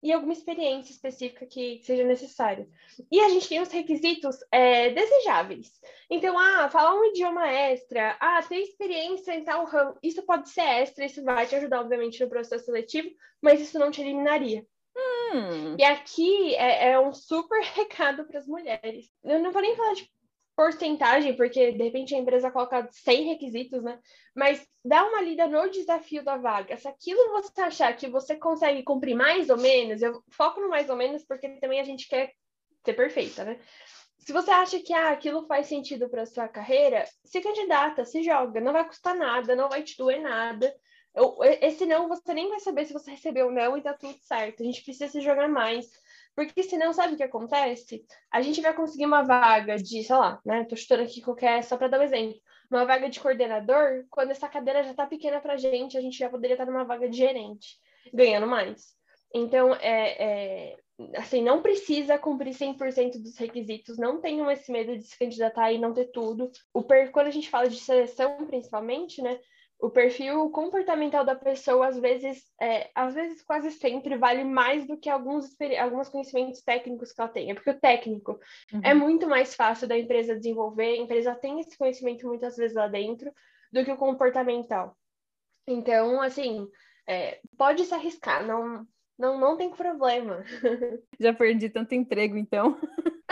[0.05, 2.69] e alguma experiência específica que seja necessária.
[3.11, 5.71] E a gente tem os requisitos é, desejáveis.
[6.07, 10.61] Então, ah, falar um idioma extra, ah, ter experiência em tal ramo, isso pode ser
[10.61, 13.09] extra, isso vai te ajudar, obviamente, no processo seletivo,
[13.41, 14.63] mas isso não te eliminaria.
[14.95, 15.75] Hum.
[15.79, 19.09] E aqui é, é, um super recado para as mulheres.
[19.23, 20.07] Eu não vou nem falar de
[20.55, 23.99] porcentagem, porque de repente a empresa coloca 100 requisitos, né?
[24.35, 26.77] Mas dá uma lida no desafio da vaga.
[26.77, 30.89] Se aquilo você achar que você consegue cumprir mais ou menos, eu foco no mais
[30.89, 32.31] ou menos porque também a gente quer
[32.85, 33.59] ser perfeita, né?
[34.19, 38.59] Se você acha que ah, aquilo faz sentido para sua carreira, se candidata, se joga,
[38.59, 40.73] não vai custar nada, não vai te doer nada.
[41.61, 44.63] Esse não, você nem vai saber se você recebeu ou não e tá tudo certo.
[44.63, 45.85] A gente precisa se jogar mais
[46.35, 48.05] porque senão, sabe o que acontece?
[48.31, 50.65] A gente vai conseguir uma vaga de, sei lá, né?
[50.65, 52.39] Tô chutando aqui qualquer, só para dar um exemplo.
[52.69, 56.29] Uma vaga de coordenador, quando essa cadeira já tá pequena pra gente, a gente já
[56.29, 57.77] poderia estar numa vaga de gerente,
[58.13, 58.95] ganhando mais.
[59.33, 60.77] Então, é, é
[61.17, 65.77] assim, não precisa cumprir 100% dos requisitos, não tenham esse medo de se candidatar e
[65.77, 66.51] não ter tudo.
[66.73, 67.11] O per...
[67.11, 69.39] Quando a gente fala de seleção, principalmente, né?
[69.79, 74.97] O perfil comportamental da pessoa, às vezes, é, às vezes quase sempre, vale mais do
[74.97, 77.51] que alguns, alguns conhecimentos técnicos que ela tem.
[77.51, 78.39] É porque o técnico
[78.71, 78.81] é uhum.
[78.83, 82.87] é muito mais fácil da empresa desenvolver, a empresa tem esse conhecimento muitas vezes lá
[82.87, 83.31] dentro,
[83.71, 84.97] do que o comportamental.
[85.67, 86.67] Então, assim,
[87.07, 90.43] é, pode se arriscar, não, não, não tem problema.
[91.19, 92.79] Já perdi tanto emprego, então.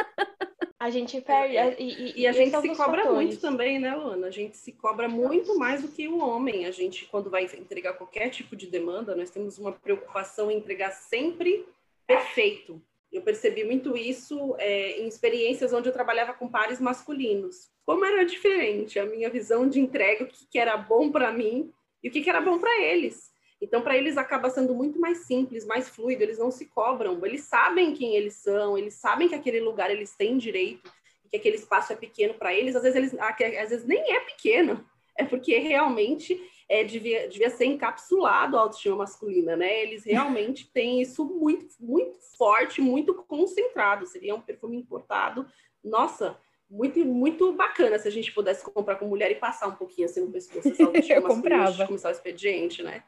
[0.83, 1.55] A gente perde.
[1.55, 3.07] É, e, e, e, a gente se cobra fatores.
[3.07, 4.27] muito também, né, Luana?
[4.27, 6.65] A gente se cobra muito mais do que o homem.
[6.65, 10.91] A gente, quando vai entregar qualquer tipo de demanda, nós temos uma preocupação em entregar
[10.91, 11.65] sempre
[12.05, 12.81] perfeito.
[13.09, 17.71] Eu percebi muito isso é, em experiências onde eu trabalhava com pares masculinos.
[17.85, 21.71] Como era diferente a minha visão de entrega, o que, que era bom para mim
[22.03, 23.32] e o que, que era bom para eles.
[23.63, 27.45] Então, para eles acaba sendo muito mais simples, mais fluido, eles não se cobram, eles
[27.45, 30.91] sabem quem eles são, eles sabem que aquele lugar eles têm direito,
[31.31, 34.85] que aquele espaço é pequeno para eles, às vezes eles às vezes nem é pequeno,
[35.17, 39.81] é porque realmente é, devia, devia ser encapsulado a autoestima masculina, né?
[39.81, 44.05] Eles realmente têm isso muito, muito forte, muito concentrado.
[44.05, 45.45] Seria um perfume importado.
[45.83, 46.37] Nossa,
[46.69, 50.21] muito, muito bacana se a gente pudesse comprar com mulher e passar um pouquinho assim
[50.21, 50.67] no pescoço
[51.07, 51.85] Eu comprava.
[51.85, 53.03] começar o expediente, né?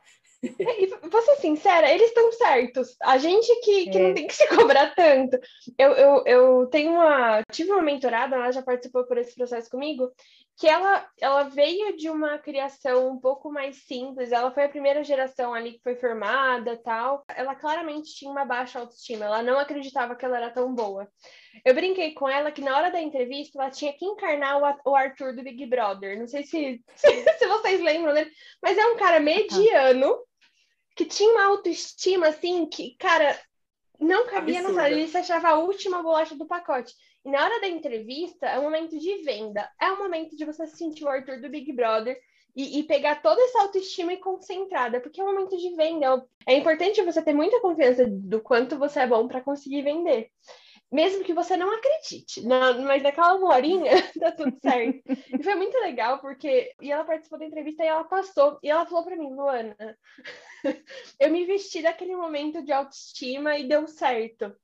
[0.59, 2.95] É, e vou ser sincera, eles estão certos.
[3.01, 4.01] A gente que, que é.
[4.01, 5.39] não tem que se cobrar tanto.
[5.77, 7.43] Eu, eu, eu tenho uma.
[7.51, 10.11] Tive uma mentorada, ela já participou por esse processo comigo,
[10.57, 15.03] que ela, ela veio de uma criação um pouco mais simples, ela foi a primeira
[15.03, 17.25] geração ali que foi formada tal.
[17.35, 21.07] Ela claramente tinha uma baixa autoestima, ela não acreditava que ela era tão boa.
[21.63, 24.95] Eu brinquei com ela que na hora da entrevista ela tinha que encarnar o, o
[24.95, 26.17] Arthur do Big Brother.
[26.17, 28.31] Não sei se, se, se vocês lembram dele,
[28.61, 30.17] mas é um cara mediano
[30.95, 33.37] que tinha uma autoestima assim que, cara,
[33.99, 36.93] não cabia no na ele se achava a última bolacha do pacote.
[37.23, 39.69] E na hora da entrevista, é um momento de venda.
[39.81, 42.17] É um momento de você sentir o Arthur do Big Brother
[42.55, 46.25] e, e, pegar toda essa autoestima e concentrada, porque é um momento de venda.
[46.47, 50.29] É importante você ter muita confiança do quanto você é bom para conseguir vender.
[50.91, 55.01] Mesmo que você não acredite, mas naquela horinha tá tudo certo.
[55.07, 58.85] E foi muito legal, porque e ela participou da entrevista e ela passou, e ela
[58.85, 59.75] falou para mim, Luana,
[61.19, 64.55] eu me vesti daquele momento de autoestima e deu certo.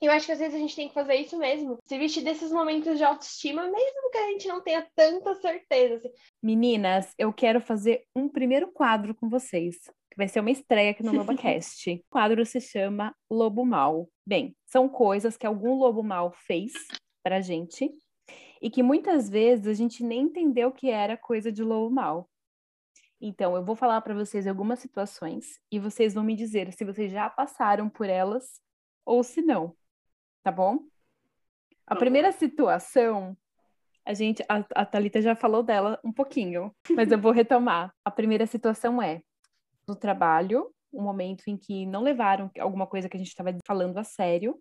[0.00, 1.76] Eu acho que às vezes a gente tem que fazer isso mesmo.
[1.84, 5.96] Se vestir desses momentos de autoestima, mesmo que a gente não tenha tanta certeza.
[5.96, 6.10] Assim.
[6.40, 9.76] Meninas, eu quero fazer um primeiro quadro com vocês.
[10.18, 11.90] Vai ser uma estreia aqui no LobaCast.
[11.94, 14.10] o quadro se chama Lobo Mal.
[14.26, 16.72] Bem, são coisas que algum lobo mal fez
[17.22, 17.88] pra gente
[18.60, 22.28] e que muitas vezes a gente nem entendeu que era coisa de lobo mal.
[23.20, 27.12] Então, eu vou falar para vocês algumas situações e vocês vão me dizer se vocês
[27.12, 28.60] já passaram por elas
[29.06, 29.76] ou se não
[30.42, 30.78] tá bom?
[31.86, 33.36] A primeira situação,
[34.04, 37.94] a gente, a, a Thalita já falou dela um pouquinho, mas eu vou retomar.
[38.04, 39.22] A primeira situação é
[39.88, 43.98] no trabalho, um momento em que não levaram alguma coisa que a gente estava falando
[43.98, 44.58] a sério,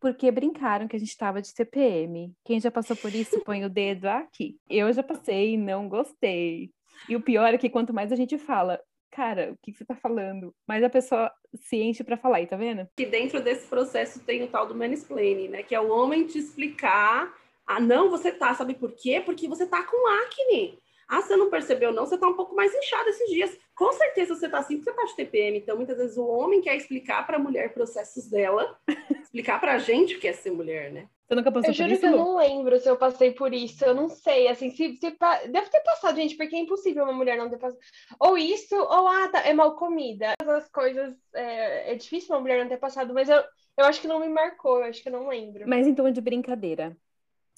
[0.00, 2.32] porque brincaram que a gente estava de TPM.
[2.44, 4.56] Quem já passou por isso, põe o dedo aqui.
[4.68, 6.70] Eu já passei, não gostei.
[7.08, 8.80] E o pior é que quanto mais a gente fala,
[9.10, 10.54] cara, o que, você tá falando?
[10.66, 12.86] Mas a pessoa se enche para falar, e tá vendo?
[12.96, 15.62] Que dentro desse processo tem o tal do mansplaining, né?
[15.62, 17.34] Que é o homem te explicar,
[17.66, 19.20] ah, não, você tá, sabe por quê?
[19.24, 20.78] Porque você tá com acne.
[21.08, 22.04] Ah, você não percebeu, não?
[22.04, 23.58] Você tá um pouco mais inchado esses dias.
[23.74, 25.58] Com certeza você tá assim porque você tá de TPM.
[25.58, 28.78] Então, muitas vezes o homem quer explicar para a mulher processos dela,
[29.22, 31.08] explicar pra gente o que é ser mulher, né?
[31.26, 32.06] Você nunca passou eu por isso?
[32.06, 33.84] Eu não lembro se eu passei por isso.
[33.84, 34.48] Eu não sei.
[34.48, 35.16] Assim, se, se
[35.50, 37.80] deve ter passado, gente, porque é impossível uma mulher não ter passado.
[38.18, 40.32] Ou isso, ou ah, tá, é mal comida.
[40.40, 43.42] As coisas é, é difícil uma mulher não ter passado, mas eu,
[43.76, 44.78] eu acho que não me marcou.
[44.78, 45.68] Eu acho que eu não lembro.
[45.68, 46.96] Mas então é de brincadeira.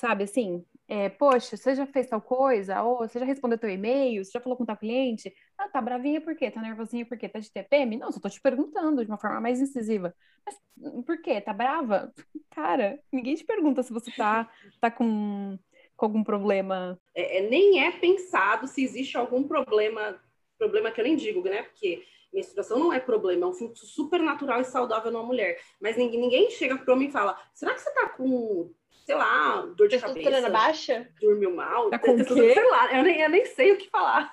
[0.00, 0.64] Sabe assim?
[0.88, 2.82] É, poxa, você já fez tal coisa?
[2.82, 4.24] Ou você já respondeu teu e-mail?
[4.24, 5.30] Você já falou com tal cliente?
[5.58, 6.50] Ah, tá bravinha por quê?
[6.50, 7.28] Tá nervosinha por quê?
[7.28, 7.98] Tá de TPM?
[7.98, 10.14] Não, só tô te perguntando de uma forma mais incisiva.
[10.46, 10.58] Mas
[11.04, 11.38] por quê?
[11.38, 12.10] Tá brava?
[12.48, 15.58] Cara, ninguém te pergunta se você tá, tá com,
[15.94, 16.98] com algum problema.
[17.14, 20.18] É, é, nem é pensado se existe algum problema,
[20.56, 21.64] problema que eu nem digo, né?
[21.64, 25.60] Porque menstruação não é problema, é um fluxo super natural e saudável numa mulher.
[25.78, 28.72] Mas ninguém, ninguém chega para mim e fala: será que você tá com,
[29.10, 30.50] sei lá, dor de cabeça?
[30.50, 31.08] baixa?
[31.20, 31.90] Dormiu mal?
[31.90, 32.54] Tá com quê?
[32.54, 34.32] Sei lá, eu nem, eu nem sei o que falar.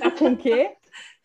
[0.00, 0.74] Tá com quê?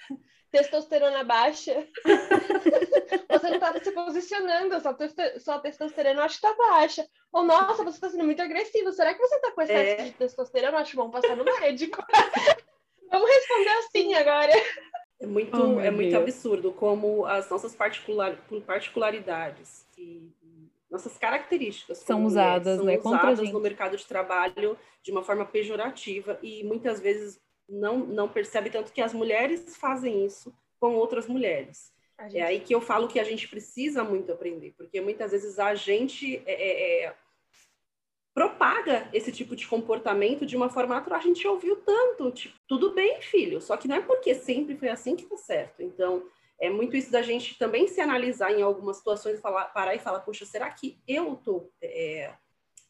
[0.51, 1.87] testosterona baixa.
[3.29, 4.95] você não está se posicionando, sua,
[5.39, 7.07] sua testosterona acho que está baixa.
[7.31, 8.91] Ou, nossa, você está sendo muito agressivo.
[8.91, 10.03] Será que você está com excesso é.
[10.03, 10.77] de testosterona?
[10.77, 12.03] Acho bom passar no médico.
[13.09, 14.53] Vamos responder assim agora.
[15.19, 18.35] É muito, oh, é muito absurdo como as nossas particular,
[18.65, 20.31] particularidades e
[20.91, 26.37] nossas características são usadas, são né, usadas no mercado de trabalho de uma forma pejorativa
[26.43, 31.93] e muitas vezes não, não percebe tanto que as mulheres fazem isso com outras mulheres.
[32.23, 32.37] Gente...
[32.37, 35.73] É aí que eu falo que a gente precisa muito aprender, porque muitas vezes a
[35.73, 37.15] gente é, é, é,
[38.33, 41.19] propaga esse tipo de comportamento de uma forma natural.
[41.19, 44.89] A gente ouviu tanto, tipo, tudo bem, filho, só que não é porque sempre foi
[44.89, 45.81] assim que tá certo.
[45.81, 46.23] Então,
[46.61, 50.19] é muito isso da gente também se analisar em algumas situações, falar, parar e falar,
[50.19, 52.31] poxa, será que eu tô é,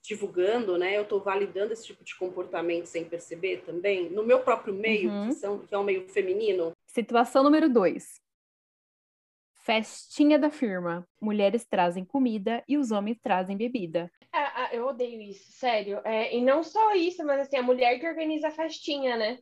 [0.04, 0.98] divulgando, né?
[0.98, 5.30] Eu estou validando esse tipo de comportamento sem perceber também, no meu próprio meio, uhum.
[5.30, 6.74] que, são, que é um meio feminino.
[6.86, 8.20] Situação número dois.
[9.54, 11.08] Festinha da firma.
[11.22, 14.12] Mulheres trazem comida e os homens trazem bebida.
[14.34, 16.02] Ah, eu odeio isso, sério.
[16.04, 19.40] É, e não só isso, mas assim, a mulher que organiza a festinha, né?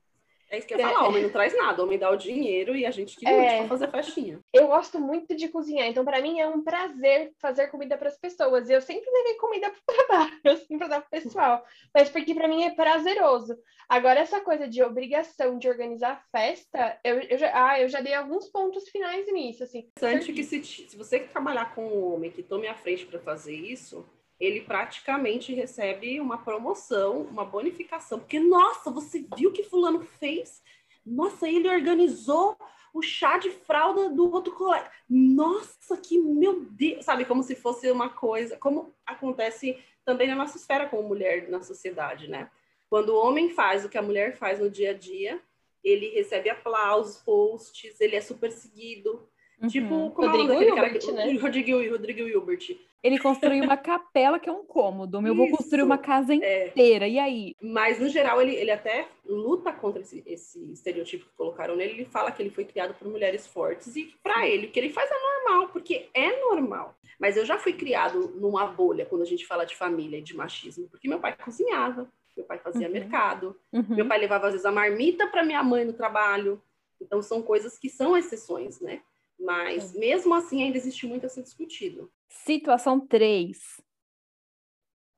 [0.50, 2.86] É isso que eu ia falar, homem não traz nada, homem dá o dinheiro e
[2.86, 3.68] a gente que lute é...
[3.68, 4.40] fazer festinha.
[4.52, 8.18] Eu gosto muito de cozinhar, então para mim é um prazer fazer comida para as
[8.18, 8.70] pessoas.
[8.70, 11.64] E eu sempre levei comida pro trabalho, assim, pra dar pro pessoal.
[11.94, 13.58] Mas porque para mim é prazeroso.
[13.88, 18.14] Agora, essa coisa de obrigação de organizar festa, eu, eu, já, ah, eu já dei
[18.14, 19.90] alguns pontos finais nisso, assim.
[19.98, 23.56] Interessante que se, se você trabalhar com um homem que tome a frente para fazer
[23.56, 24.08] isso,
[24.40, 30.62] ele praticamente recebe uma promoção, uma bonificação, porque, nossa, você viu que fulano fez?
[31.06, 32.56] Nossa, ele organizou
[32.94, 34.90] o chá de fralda do outro colega.
[35.10, 37.06] Nossa, que meu Deus!
[37.06, 41.62] Sabe, como se fosse uma coisa, como acontece também na nossa esfera como mulher na
[41.62, 42.50] sociedade, né?
[42.90, 45.40] Quando o homem faz o que a mulher faz no dia a dia,
[45.84, 49.28] ele recebe aplausos, posts, ele é super seguido.
[49.62, 49.68] Uhum.
[49.68, 51.34] Tipo, como Rodrigo Hilbert, né?
[51.38, 52.78] Rodrigo, Rodrigo Hilbert.
[53.02, 55.26] Ele construiu uma capela que é um cômodo.
[55.26, 56.68] Eu vou construir uma casa é.
[56.68, 57.06] inteira.
[57.06, 57.10] É.
[57.10, 57.56] E aí?
[57.62, 61.94] Mas, no geral, ele, ele até luta contra esse, esse estereotipo que colocaram nele.
[61.94, 63.96] Ele fala que ele foi criado por mulheres fortes.
[63.96, 66.94] E, para ele, o que ele faz é normal, porque é normal.
[67.18, 70.36] Mas eu já fui criado numa bolha quando a gente fala de família e de
[70.36, 72.94] machismo, porque meu pai cozinhava, meu pai fazia uhum.
[72.94, 73.96] mercado, uhum.
[73.96, 76.62] meu pai levava, às vezes, a marmita para minha mãe no trabalho.
[77.02, 79.02] Então, são coisas que são exceções, né?
[79.40, 82.12] Mas, mesmo assim, ainda existe muito a ser discutido.
[82.30, 83.58] Situação 3.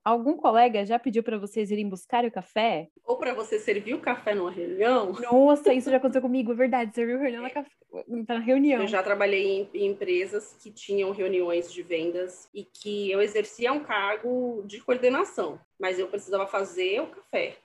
[0.04, 2.88] Algum colega já pediu para vocês irem buscar o café?
[3.04, 5.14] Ou para você servir o café numa reunião?
[5.14, 6.96] Nossa, isso já aconteceu comigo, é verdade.
[6.96, 8.82] Serviu reunião na, na reunião.
[8.82, 13.82] Eu já trabalhei em, empresas que tinham reuniões de vendas e que eu exercia um
[13.82, 17.58] cargo de coordenação, mas eu precisava fazer o café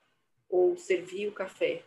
[0.51, 1.83] ou servir o café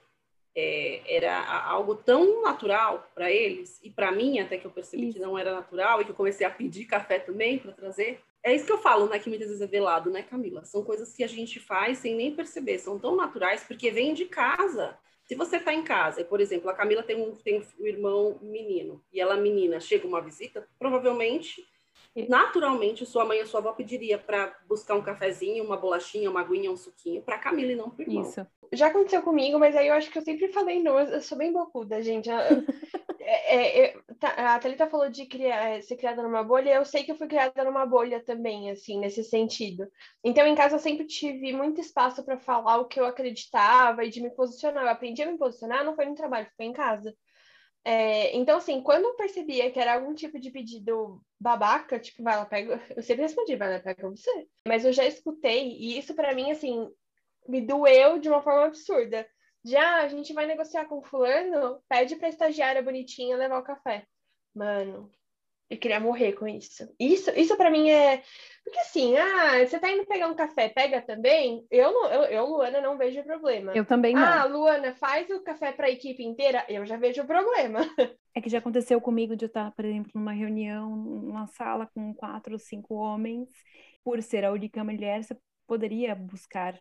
[0.56, 5.14] é, era algo tão natural para eles e para mim até que eu percebi isso.
[5.14, 8.22] que não era natural e que eu comecei a pedir café também para trazer.
[8.44, 9.20] É isso que eu falo, né?
[9.20, 10.64] Que muitas vezes é velado, né, Camila?
[10.64, 14.26] São coisas que a gente faz sem nem perceber, são tão naturais porque vem de
[14.26, 14.98] casa.
[15.26, 18.40] Se você está em casa, e, por exemplo, a Camila tem um, tem um irmão
[18.42, 21.64] menino e ela menina chega uma visita, provavelmente
[22.28, 26.72] naturalmente sua mãe ou sua avó pediria para buscar um cafezinho, uma bolachinha, uma aguinha,
[26.72, 28.24] um suquinho para Camila e não para irmão.
[28.24, 28.46] Isso.
[28.74, 31.52] Já aconteceu comigo, mas aí eu acho que eu sempre falei não, eu sou bem
[31.52, 32.30] bocuda, gente.
[33.20, 36.86] é, é, é, tá, a Thalita falou de criar, é, ser criada numa bolha, eu
[36.86, 39.88] sei que eu fui criada numa bolha também, assim, nesse sentido.
[40.24, 44.10] Então, em casa, eu sempre tive muito espaço para falar o que eu acreditava e
[44.10, 44.84] de me posicionar.
[44.84, 47.16] Eu aprendi a me posicionar, não foi no trabalho, foi em casa.
[47.84, 52.36] É, então, assim, quando eu percebia que era algum tipo de pedido babaca, tipo, vai
[52.36, 52.82] lá, pega.
[52.96, 54.48] Eu sempre respondi, vai lá, pega você.
[54.68, 56.90] Mas eu já escutei, e isso para mim, assim,
[57.48, 59.28] me doeu de uma forma absurda.
[59.64, 64.06] Já ah, a gente vai negociar com fulano, pede pra estagiária bonitinha levar o café.
[64.56, 65.12] Mano,
[65.70, 66.92] eu queria morrer com isso.
[67.00, 68.24] Isso, isso para mim é.
[68.64, 71.66] Porque assim, ah, você tá indo pegar um café, pega também?
[71.70, 73.74] Eu, não, eu, eu, Luana, não vejo problema.
[73.76, 74.24] Eu também não.
[74.24, 76.66] Ah, Luana, faz o café para a equipe inteira?
[76.68, 77.80] Eu já vejo o problema.
[78.36, 82.14] É que já aconteceu comigo de eu estar, por exemplo, numa reunião, numa sala com
[82.14, 83.50] quatro ou cinco homens.
[84.04, 85.36] Por ser a única mulher, você
[85.68, 86.80] poderia buscar.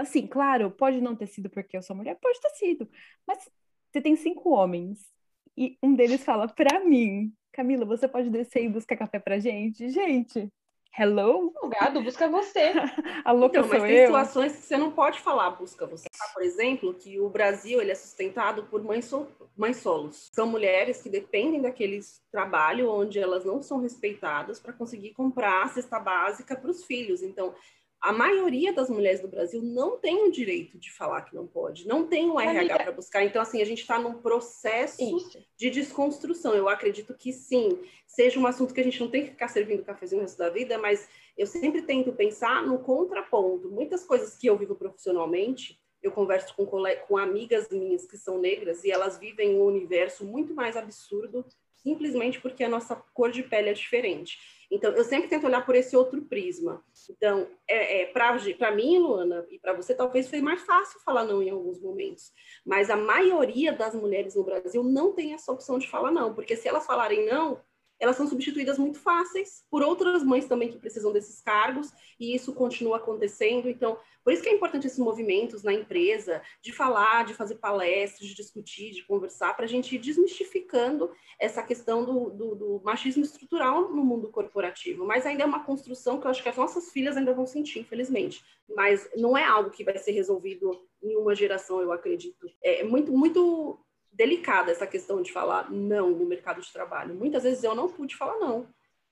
[0.00, 2.88] Assim, claro, pode não ter sido porque eu sou mulher, pode ter sido.
[3.26, 3.48] Mas
[3.90, 5.10] você tem cinco homens.
[5.56, 9.88] E um deles fala para mim Camila, você pode descer e buscar café pra gente?
[9.90, 10.48] Gente,
[10.96, 11.52] hello?
[11.62, 12.72] O gado busca você.
[13.24, 13.96] a louca então, sou mas eu.
[13.96, 16.06] tem situações que você não pode falar busca você.
[16.32, 20.30] Por exemplo, que o Brasil ele é sustentado por mães, so mães solos.
[20.32, 25.68] São mulheres que dependem daqueles trabalho onde elas não são respeitadas para conseguir comprar a
[25.68, 27.22] cesta básica para os filhos.
[27.22, 27.52] Então,
[28.00, 31.86] a maioria das mulheres do Brasil não tem o direito de falar que não pode,
[31.86, 33.24] não tem um RH para buscar.
[33.24, 35.38] Então, assim, a gente está num processo Isso.
[35.54, 36.54] de desconstrução.
[36.54, 39.84] Eu acredito que sim, seja um assunto que a gente não tem que ficar servindo
[39.84, 43.70] cafezinho o resto da vida, mas eu sempre tento pensar no contraponto.
[43.70, 46.66] Muitas coisas que eu vivo profissionalmente, eu converso com,
[47.06, 51.44] com amigas minhas que são negras e elas vivem um universo muito mais absurdo
[51.82, 54.38] simplesmente porque a nossa cor de pele é diferente.
[54.70, 56.84] Então, eu sempre tento olhar por esse outro prisma.
[57.10, 61.42] Então, é, é para mim, Luana, e para você, talvez foi mais fácil falar não
[61.42, 62.32] em alguns momentos.
[62.64, 66.54] Mas a maioria das mulheres no Brasil não tem essa opção de falar não, porque
[66.54, 67.60] se elas falarem não,
[68.00, 72.54] elas são substituídas muito fáceis por outras mães também que precisam desses cargos, e isso
[72.54, 73.68] continua acontecendo.
[73.68, 78.26] Então, por isso que é importante esses movimentos na empresa, de falar, de fazer palestras,
[78.26, 83.22] de discutir, de conversar, para a gente ir desmistificando essa questão do, do, do, machismo
[83.22, 85.06] estrutural no mundo corporativo.
[85.06, 87.80] Mas ainda é uma construção que eu acho que as nossas filhas ainda vão sentir,
[87.80, 88.42] infelizmente.
[88.74, 90.70] Mas não é algo que vai ser resolvido
[91.02, 92.50] em uma geração, eu acredito.
[92.62, 93.78] É muito, muito
[94.12, 97.14] delicada essa questão de falar não no mercado de trabalho.
[97.14, 98.66] Muitas vezes eu não pude falar não.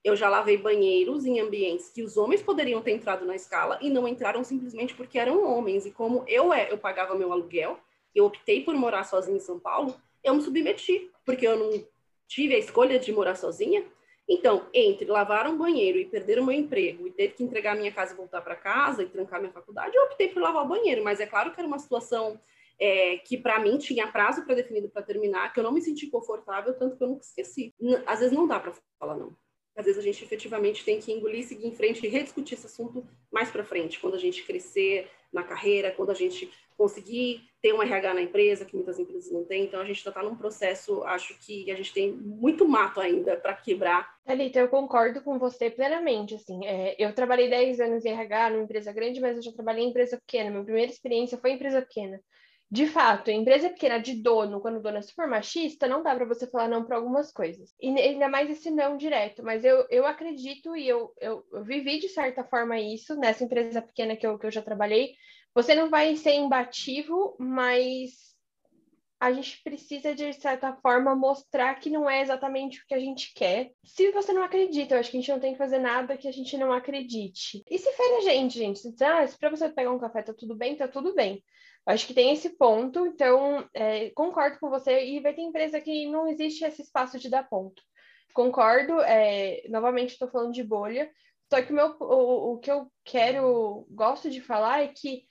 [0.05, 3.91] Eu já lavei banheiros em ambientes que os homens poderiam ter entrado na escala e
[3.91, 5.87] não entraram simplesmente porque eram homens.
[5.87, 7.79] E como eu é, eu pagava meu aluguel,
[8.15, 11.85] eu optei por morar sozinha em São Paulo, eu me submeti, porque eu não
[12.27, 13.85] tive a escolha de morar sozinha.
[14.29, 17.91] Então, entre lavar um banheiro e perder o meu emprego e ter que entregar minha
[17.91, 21.03] casa e voltar para casa e trancar minha faculdade, eu optei por lavar o banheiro.
[21.03, 22.39] Mas é claro que era uma situação
[22.79, 26.75] é, que para mim tinha prazo pré-definido para terminar, que eu não me senti confortável,
[26.75, 27.75] tanto que eu nunca esqueci.
[28.07, 29.37] Às vezes não dá para falar não.
[29.77, 33.07] Às vezes a gente efetivamente tem que engolir, seguir em frente e rediscutir esse assunto
[33.31, 37.83] mais para frente, quando a gente crescer na carreira, quando a gente conseguir ter um
[37.83, 39.65] RH na empresa, que muitas empresas não têm.
[39.65, 43.55] Então, a gente está num processo, acho que a gente tem muito mato ainda para
[43.55, 44.09] quebrar.
[44.25, 46.37] Thalita, eu concordo com você plenamente.
[46.37, 49.85] Assim, é, eu trabalhei 10 anos em RH numa empresa grande, mas eu já trabalhei
[49.85, 50.51] em empresa pequena.
[50.51, 52.21] Minha primeira experiência foi em empresa pequena.
[52.71, 56.27] De fato, empresa pequena de dono, quando o dono é super machista, não dá para
[56.27, 57.75] você falar não para algumas coisas.
[57.81, 59.43] E ainda mais esse não direto.
[59.43, 63.81] Mas eu, eu acredito e eu, eu, eu vivi de certa forma isso nessa empresa
[63.81, 65.15] pequena que eu, que eu já trabalhei
[65.59, 68.28] você não vai ser imbativo, mas
[69.21, 73.33] a gente precisa, de certa forma, mostrar que não é exatamente o que a gente
[73.35, 73.73] quer.
[73.85, 76.29] Se você não acredita, eu acho que a gente não tem que fazer nada que
[76.29, 77.65] a gente não acredite.
[77.69, 78.79] E se fere a gente, gente?
[78.79, 81.43] Se, ah, se pra você pegar um café tá tudo bem, tá tudo bem.
[81.87, 85.05] Eu acho que tem esse ponto, então é, concordo com você.
[85.05, 87.83] E vai ter empresa que não existe esse espaço de dar ponto.
[88.33, 91.11] Concordo, é, novamente estou falando de bolha.
[91.51, 95.27] Só que o, meu, o, o que eu quero, gosto de falar é que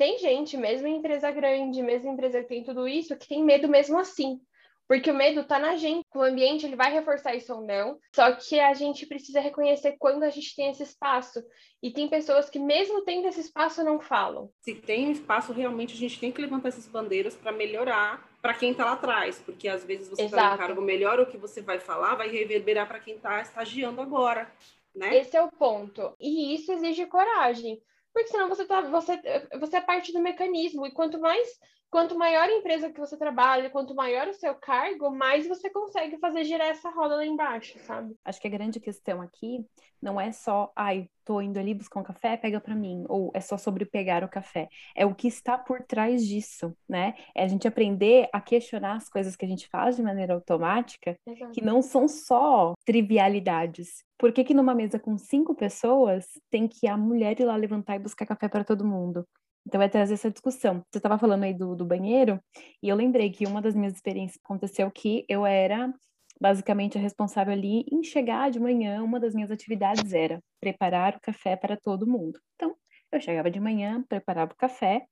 [0.00, 3.44] tem gente, mesmo em empresa grande, mesmo em empresa que tem tudo isso, que tem
[3.44, 4.40] medo mesmo assim.
[4.88, 6.06] Porque o medo tá na gente.
[6.14, 7.98] O ambiente ele vai reforçar isso ou não.
[8.16, 11.44] Só que a gente precisa reconhecer quando a gente tem esse espaço.
[11.82, 14.50] E tem pessoas que, mesmo tendo esse espaço, não falam.
[14.62, 18.70] Se tem espaço, realmente a gente tem que levantar essas bandeiras para melhorar para quem
[18.72, 19.38] está lá atrás.
[19.44, 22.88] Porque às vezes você está no cargo melhor, o que você vai falar vai reverberar
[22.88, 24.50] para quem está estagiando agora.
[24.94, 25.18] Né?
[25.18, 26.14] Esse é o ponto.
[26.18, 27.80] E isso exige coragem.
[28.12, 29.20] Porque senão você tá, você,
[29.58, 30.86] você é parte do mecanismo.
[30.86, 31.48] E quanto mais,
[31.90, 36.18] quanto maior a empresa que você trabalha, quanto maior o seu cargo, mais você consegue
[36.18, 38.14] fazer girar essa roda lá embaixo, sabe?
[38.24, 39.66] Acho que a grande questão aqui
[40.00, 43.40] não é só, ai, tô indo ali buscar um café, pega para mim, ou é
[43.40, 44.68] só sobre pegar o café.
[44.94, 47.14] É o que está por trás disso, né?
[47.34, 51.16] É a gente aprender a questionar as coisas que a gente faz de maneira automática,
[51.26, 51.52] Exato.
[51.52, 54.04] que não são só trivialidades.
[54.16, 57.96] Por que, que numa mesa com cinco pessoas tem que a mulher ir lá levantar
[57.96, 59.26] e buscar café para todo mundo?
[59.66, 60.82] Então, vai trazer essa discussão.
[60.90, 62.40] Você estava falando aí do, do banheiro,
[62.82, 65.92] e eu lembrei que uma das minhas experiências aconteceu que eu era
[66.40, 71.20] basicamente a responsável ali em chegar de manhã, uma das minhas atividades era preparar o
[71.20, 72.40] café para todo mundo.
[72.54, 72.74] Então,
[73.12, 75.06] eu chegava de manhã, preparava o café,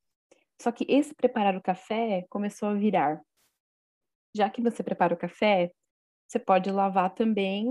[0.61, 3.21] só que esse preparar o café começou a virar.
[4.35, 5.71] Já que você prepara o café,
[6.27, 7.67] você pode lavar também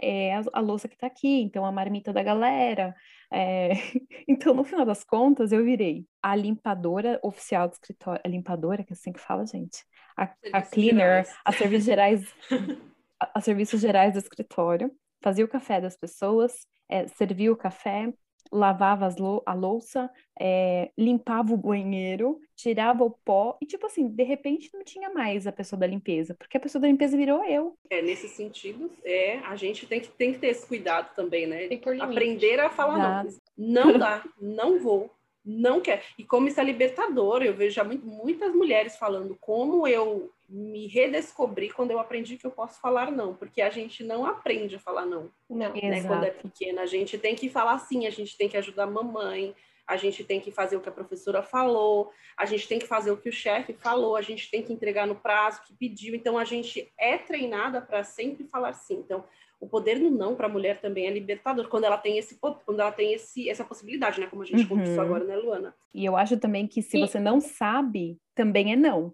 [0.00, 2.94] é, a, a louça que está aqui, então a marmita da galera.
[3.30, 3.70] É...
[4.26, 8.20] então, no final das contas, eu virei a limpadora oficial do escritório.
[8.24, 9.84] A limpadora, que é assim que fala, gente
[10.20, 12.34] a, a cleaner, a serviços gerais,
[13.18, 14.90] a, a, serviços gerais do escritório,
[15.22, 18.12] fazia o café das pessoas, é, servia o café,
[18.52, 24.22] lavava lou a louça, é, limpava o banheiro, tirava o pó e, tipo assim, de
[24.22, 27.76] repente não tinha mais a pessoa da limpeza, porque a pessoa da limpeza virou eu.
[27.88, 31.68] É, nesse sentido, é, a gente tem que, tem que ter esse cuidado também, né?
[32.00, 33.42] Aprender a falar Exato.
[33.56, 33.84] não.
[33.84, 35.10] Não dá, não vou,
[35.44, 36.04] não quer.
[36.18, 40.88] E como isso é libertador, eu vejo já muito, muitas mulheres falando como eu me
[40.88, 44.80] redescobri quando eu aprendi que eu posso falar não, porque a gente não aprende a
[44.80, 45.30] falar não.
[45.48, 46.02] Não, né?
[46.02, 48.90] Quando é pequena, a gente tem que falar sim, a gente tem que ajudar a
[48.90, 49.54] mamãe,
[49.86, 53.10] a gente tem que fazer o que a professora falou, a gente tem que fazer
[53.10, 56.14] o que o chefe falou, a gente tem que entregar no prazo que pediu.
[56.14, 58.94] Então a gente é treinada para sempre falar sim.
[59.04, 59.24] Então
[59.60, 62.80] o poder do não para a mulher também é libertador quando ela tem esse quando
[62.80, 64.26] ela tem esse essa possibilidade, né?
[64.26, 64.68] Como a gente uhum.
[64.68, 65.74] conversou agora, né, Luana?
[65.92, 67.00] E eu acho também que se e...
[67.00, 69.12] você não sabe, também é não.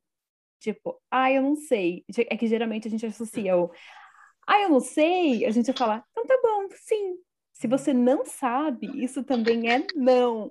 [0.60, 2.04] Tipo, ah, eu não sei.
[2.30, 3.70] É que geralmente a gente associa o
[4.46, 7.16] ah, eu não sei, a gente vai falar, então tá bom, sim.
[7.52, 10.48] Se você não sabe, isso também é não.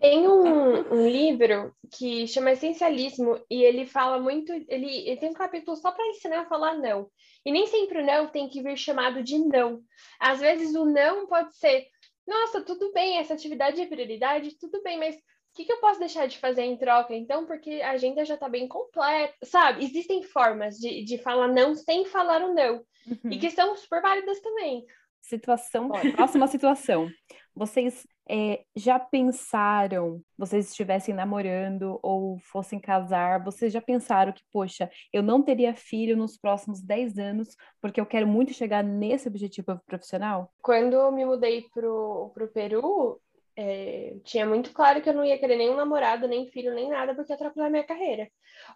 [0.00, 4.52] Tem um, um, livro que chama Essencialismo e ele fala muito.
[4.52, 7.08] Ele, ele tem um capítulo só para ensinar a falar não.
[7.44, 9.82] E nem sempre o não tem que vir chamado de não.
[10.18, 11.86] Às vezes o não pode ser:
[12.26, 15.16] nossa, tudo bem, essa atividade é prioridade, tudo bem, mas
[15.54, 17.14] o que, que eu posso deixar de fazer em troca?
[17.14, 19.84] Então, porque a agenda já está bem completa, sabe?
[19.84, 22.84] Existem formas de, de falar não sem falar o não.
[23.06, 23.30] Uhum.
[23.30, 24.84] E que são super válidas também.
[25.20, 27.08] Situação, próxima situação.
[27.54, 34.90] Vocês é, já pensaram, vocês estivessem namorando ou fossem casar, vocês já pensaram que, poxa,
[35.12, 39.80] eu não teria filho nos próximos 10 anos porque eu quero muito chegar nesse objetivo
[39.86, 40.52] profissional?
[40.60, 43.20] Quando eu me mudei pro, pro Peru,
[43.56, 47.14] É, tinha muito claro que eu não ia querer nenhum namorado, nem filho, nem nada,
[47.14, 48.28] porque atrapalhar minha carreira.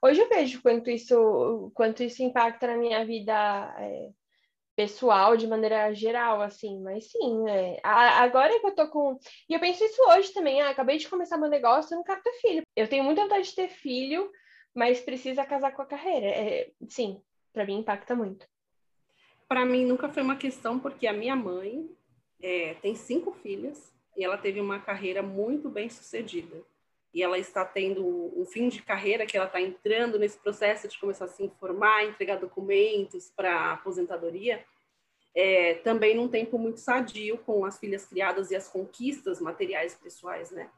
[0.02, 3.34] Hoje eu vejo quanto isso, quanto isso impacta na minha vida
[3.78, 4.10] é,
[4.76, 7.80] pessoal de maneira geral, assim, mas sim, é.
[7.82, 9.18] agora que eu tô com.
[9.48, 12.22] E eu penso isso hoje também, ah, acabei de começar meu negócio, eu não quero
[12.22, 12.62] ter filho.
[12.76, 14.30] Eu tenho muita vontade de ter filho,
[14.72, 16.28] mas precisa casar com a carreira.
[16.28, 17.20] É, sim,
[17.52, 18.46] para mim impacta muito.
[19.48, 21.90] Para mim nunca foi uma questão, porque a minha mãe
[22.40, 26.60] é, tem cinco filhas e ela teve uma carreira muito bem sucedida.
[27.14, 30.98] E ela está tendo um fim de carreira que ela está entrando nesse processo de
[30.98, 34.62] começar a se informar, entregar documentos para aposentadoria,
[35.34, 40.50] é, também num tempo muito sadio com as filhas criadas e as conquistas materiais pessoais,
[40.50, 40.68] né?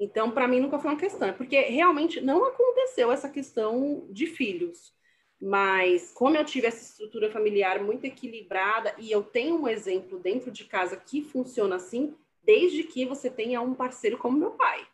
[0.00, 4.94] Então, para mim, nunca foi uma questão, porque realmente não aconteceu essa questão de filhos.
[5.40, 10.50] Mas, como eu tive essa estrutura familiar muito equilibrada e eu tenho um exemplo dentro
[10.50, 12.16] de casa que funciona assim,
[12.48, 14.86] desde que você tenha um parceiro como meu pai.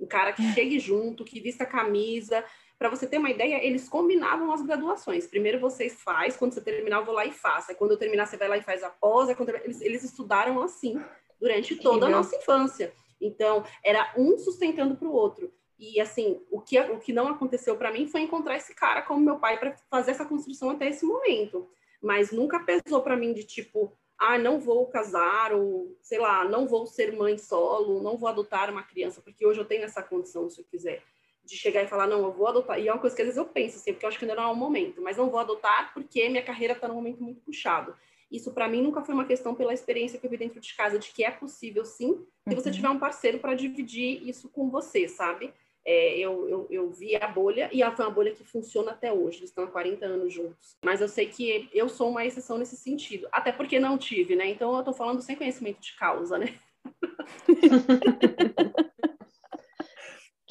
[0.00, 2.42] Um cara que chegue junto, que vista a camisa.
[2.78, 5.26] Para você ter uma ideia, eles combinavam as graduações.
[5.26, 7.70] Primeiro vocês faz, quando você terminar, eu vou lá e faço.
[7.70, 9.28] Aí, quando eu terminar, você vai lá e faz a pós.
[9.62, 10.98] Eles, eles estudaram assim
[11.38, 12.94] durante toda a nossa infância.
[13.20, 15.52] Então, era um sustentando para o outro.
[15.78, 19.20] E assim, o que, o que não aconteceu para mim foi encontrar esse cara como
[19.20, 21.68] meu pai para fazer essa construção até esse momento.
[22.00, 23.92] Mas nunca pesou para mim de tipo,
[24.24, 28.70] ah, não vou casar, ou sei lá, não vou ser mãe solo, não vou adotar
[28.70, 31.02] uma criança, porque hoje eu tenho essa condição, se eu quiser,
[31.44, 32.78] de chegar e falar, não, eu vou adotar.
[32.78, 34.36] E é uma coisa que às vezes eu penso, assim, porque eu acho que ainda
[34.36, 37.40] não é o momento, mas não vou adotar porque minha carreira está num momento muito
[37.40, 37.96] puxado.
[38.30, 41.00] Isso para mim nunca foi uma questão pela experiência que eu vi dentro de casa,
[41.00, 42.74] de que é possível sim, se você uhum.
[42.74, 45.52] tiver um parceiro para dividir isso com você, sabe?
[45.84, 49.12] É, eu, eu, eu, vi a bolha e ela foi uma bolha que funciona até
[49.12, 50.76] hoje, eles estão há 40 anos juntos.
[50.84, 54.48] Mas eu sei que eu sou uma exceção nesse sentido, até porque não tive, né?
[54.48, 56.54] Então eu estou falando sem conhecimento de causa, né?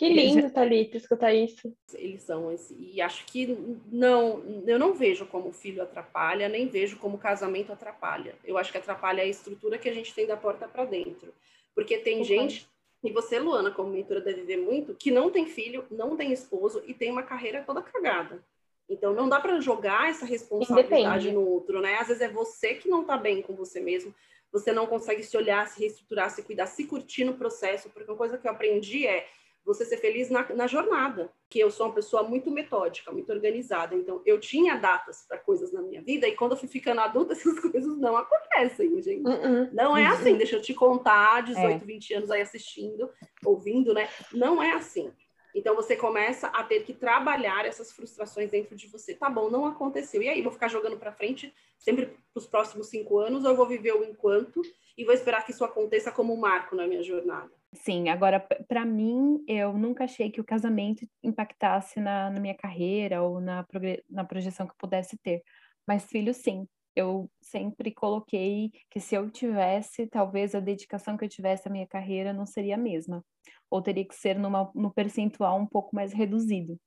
[0.01, 1.71] Que lindo, Thalita, escutar isso.
[1.93, 3.55] Eles são esse, e acho que
[3.91, 8.33] não, eu não vejo como o filho atrapalha, nem vejo como o casamento atrapalha.
[8.43, 11.31] Eu acho que atrapalha a estrutura que a gente tem da porta para dentro.
[11.75, 12.67] Porque tem gente,
[13.03, 16.83] e você, Luana, como mentora, deve ver muito, que não tem filho, não tem esposo
[16.85, 18.43] e tem uma carreira toda cagada.
[18.87, 21.31] Então não dá para jogar essa responsabilidade Independe.
[21.31, 21.97] no outro, né?
[21.97, 24.13] Às vezes é você que não está bem com você mesmo,
[24.51, 28.17] você não consegue se olhar, se reestruturar, se cuidar, se curtir no processo, porque uma
[28.17, 29.25] coisa que eu aprendi é
[29.65, 31.31] você ser feliz na, na jornada.
[31.49, 33.95] Que eu sou uma pessoa muito metódica, muito organizada.
[33.95, 37.33] Então, eu tinha datas para coisas na minha vida e quando eu fui ficando adulta,
[37.33, 39.27] essas coisas não acontecem, gente.
[39.27, 39.69] Uh -uh.
[39.73, 40.37] Não é assim.
[40.37, 41.77] Deixa eu te contar, 18, é.
[41.77, 43.09] 20 anos aí assistindo,
[43.45, 44.09] ouvindo, né?
[44.33, 45.11] Não é assim.
[45.53, 49.13] Então você começa a ter que trabalhar essas frustrações dentro de você.
[49.13, 50.21] Tá bom, não aconteceu.
[50.21, 53.57] E aí, vou ficar jogando para frente sempre para os próximos cinco anos, ou eu
[53.57, 54.61] vou viver o enquanto
[54.97, 57.51] e vou esperar que isso aconteça como um marco na minha jornada?
[57.73, 63.21] Sim, agora, para mim, eu nunca achei que o casamento impactasse na, na minha carreira
[63.23, 63.65] ou na,
[64.09, 65.41] na projeção que eu pudesse ter.
[65.87, 66.67] Mas filho, sim.
[66.93, 71.87] Eu sempre coloquei que se eu tivesse, talvez a dedicação que eu tivesse à minha
[71.87, 73.23] carreira não seria a mesma.
[73.69, 76.77] Ou teria que ser numa, no percentual um pouco mais reduzido.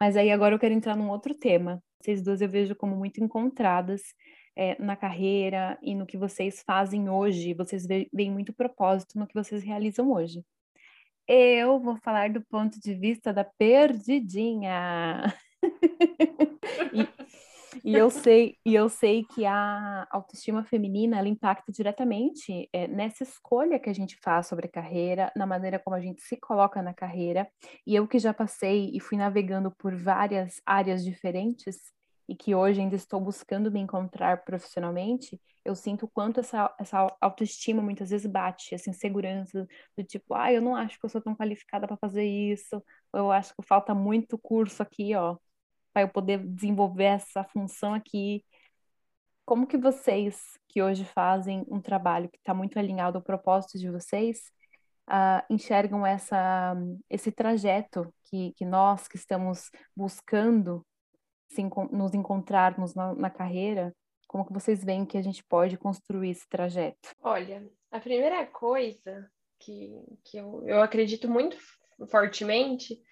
[0.00, 1.82] Mas aí agora eu quero entrar num outro tema.
[2.00, 4.02] Vocês duas eu vejo como muito encontradas
[4.58, 7.54] é, na carreira e no que vocês fazem hoje.
[7.54, 10.44] Vocês veem muito propósito no que vocês realizam hoje.
[11.28, 15.32] Eu vou falar do ponto de vista da perdidinha.
[16.92, 17.06] e,
[17.84, 23.22] e, eu sei, e eu sei que a autoestima feminina ela impacta diretamente é, nessa
[23.22, 26.82] escolha que a gente faz sobre a carreira, na maneira como a gente se coloca
[26.82, 27.48] na carreira.
[27.86, 31.76] E eu que já passei e fui navegando por várias áreas diferentes,
[32.28, 37.16] e que hoje ainda estou buscando me encontrar profissionalmente, eu sinto o quanto essa, essa
[37.20, 39.66] autoestima muitas vezes bate, essa insegurança
[39.96, 42.82] do tipo, ah, eu não acho que eu sou tão qualificada para fazer isso,
[43.14, 45.36] eu acho que falta muito curso aqui, ó,
[45.92, 48.44] para eu poder desenvolver essa função aqui.
[49.44, 53.90] Como que vocês, que hoje fazem um trabalho que está muito alinhado ao propósito de
[53.90, 54.52] vocês,
[55.08, 56.74] uh, enxergam essa,
[57.08, 60.86] esse trajeto que, que nós que estamos buscando
[61.90, 63.94] nos encontrarmos na, na carreira,
[64.26, 67.10] como que vocês veem que a gente pode construir esse trajeto?
[67.22, 69.90] Olha, a primeira coisa que,
[70.24, 71.56] que eu, eu acredito muito
[72.10, 73.02] fortemente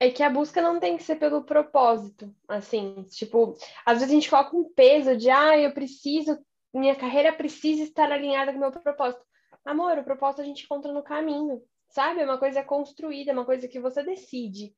[0.00, 3.54] é que a busca não tem que ser pelo propósito, assim, tipo,
[3.84, 6.38] às vezes a gente coloca um peso de, ah, eu preciso,
[6.72, 9.24] minha carreira precisa estar alinhada com o meu propósito.
[9.64, 12.20] Amor, o propósito a gente encontra no caminho, sabe?
[12.20, 14.72] É uma coisa construída, é uma coisa que você decide.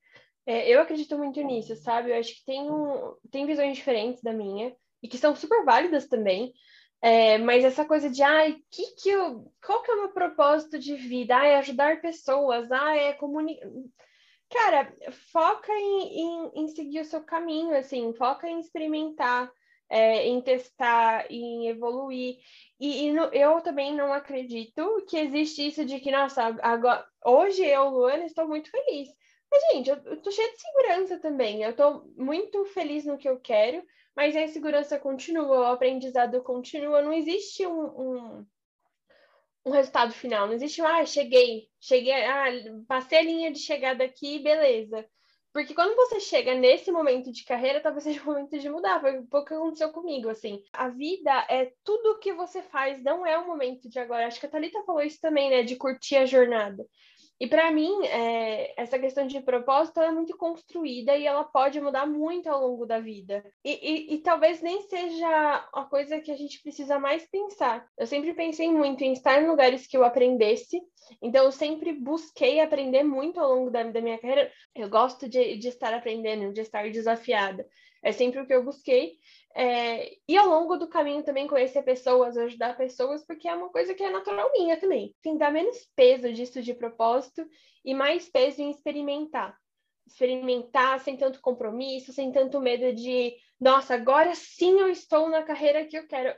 [0.47, 2.11] É, eu acredito muito nisso, sabe?
[2.11, 6.09] Eu acho que tem, um, tem visões diferentes da minha e que são super válidas
[6.09, 6.53] também.
[7.03, 10.78] É, mas essa coisa de, ai, que que eu, qual que é o meu propósito
[10.78, 11.38] de vida?
[11.38, 13.66] Ah, é ajudar pessoas, ah, é comunicar.
[14.51, 14.93] Cara,
[15.32, 19.51] foca em, em, em, seguir o seu caminho, assim, foca em experimentar,
[19.88, 22.36] é, em testar, em evoluir.
[22.78, 27.64] E, e no, eu também não acredito que existe isso de que, nossa, agora, hoje
[27.64, 29.09] eu, Luana, estou muito feliz.
[29.51, 31.62] Mas, gente, eu, eu tô cheia de segurança também.
[31.62, 33.84] Eu tô muito feliz no que eu quero,
[34.14, 37.03] mas a insegurança continua, o aprendizado continua.
[37.03, 38.46] Não existe um, um,
[39.66, 42.46] um resultado final, não existe, ah, cheguei, cheguei, ah,
[42.86, 45.05] passei a linha de chegada aqui, beleza.
[45.53, 49.01] Porque quando você chega nesse momento de carreira, talvez seja o momento de mudar.
[49.01, 50.62] Foi um pouco que aconteceu comigo, assim.
[50.72, 54.26] A vida é tudo que você faz, não é o momento de agora.
[54.26, 55.62] Acho que a Thalita falou isso também, né?
[55.62, 56.86] De curtir a jornada.
[57.41, 62.07] E para mim, é, essa questão de propósito é muito construída e ela pode mudar
[62.07, 63.43] muito ao longo da vida.
[63.64, 67.88] E, e, e, talvez nem seja a coisa que a gente precisa mais pensar.
[67.97, 70.82] Eu sempre pensei muito em estar em lugares que eu aprendesse,
[71.22, 74.53] então eu sempre busquei aprender muito ao longo da, da minha carreira.
[74.74, 77.66] Eu gosto de, de estar aprendendo, de estar desafiada.
[78.03, 79.18] É sempre o que eu busquei.
[79.55, 83.94] É, e ao longo do caminho também conhecer pessoas, ajudar pessoas, porque é uma coisa
[83.94, 85.14] que é natural minha também.
[85.22, 87.46] Tem dar menos peso disso de propósito
[87.84, 89.57] e mais peso em experimentar.
[90.07, 95.84] Experimentar sem tanto compromisso, sem tanto medo de, nossa, agora sim eu estou na carreira
[95.84, 96.34] que eu quero.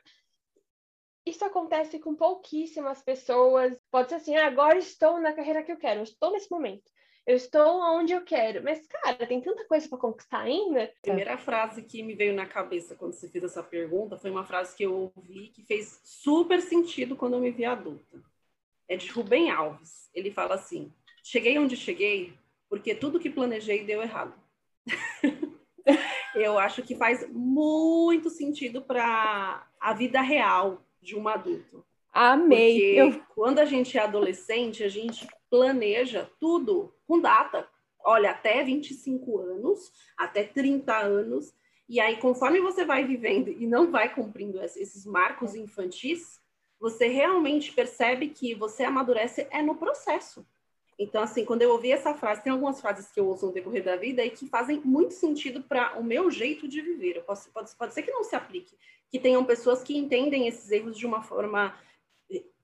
[1.25, 3.79] Isso acontece com pouquíssimas pessoas.
[3.91, 6.92] Pode ser assim, ah, agora estou na carreira que eu quero, estou nesse momento
[7.27, 8.63] eu estou onde eu quero.
[8.63, 10.85] Mas, cara, tem tanta coisa para conquistar ainda.
[10.85, 14.45] A primeira frase que me veio na cabeça quando você fez essa pergunta foi uma
[14.45, 18.23] frase que eu ouvi que fez super sentido quando eu me vi adulta.
[18.89, 20.11] É de Rubem Alves.
[20.13, 20.93] Ele fala assim:
[21.23, 22.35] Cheguei onde cheguei
[22.69, 24.35] porque tudo que planejei deu errado.
[26.35, 31.85] eu acho que faz muito sentido para a vida real de um adulto.
[32.13, 32.97] Amei.
[32.97, 33.25] Porque eu...
[33.35, 37.69] quando a gente é adolescente, a gente planeja tudo com data.
[38.03, 41.55] Olha, até 25 anos, até 30 anos.
[41.87, 46.41] E aí, conforme você vai vivendo e não vai cumprindo esses marcos infantis,
[46.81, 50.45] você realmente percebe que você amadurece é no processo.
[50.99, 53.85] Então, assim, quando eu ouvi essa frase, tem algumas frases que eu ouço no decorrer
[53.85, 57.23] da vida e que fazem muito sentido para o meu jeito de viver.
[57.25, 58.75] Posso, pode, pode ser que não se aplique,
[59.11, 61.79] que tenham pessoas que entendem esses erros de uma forma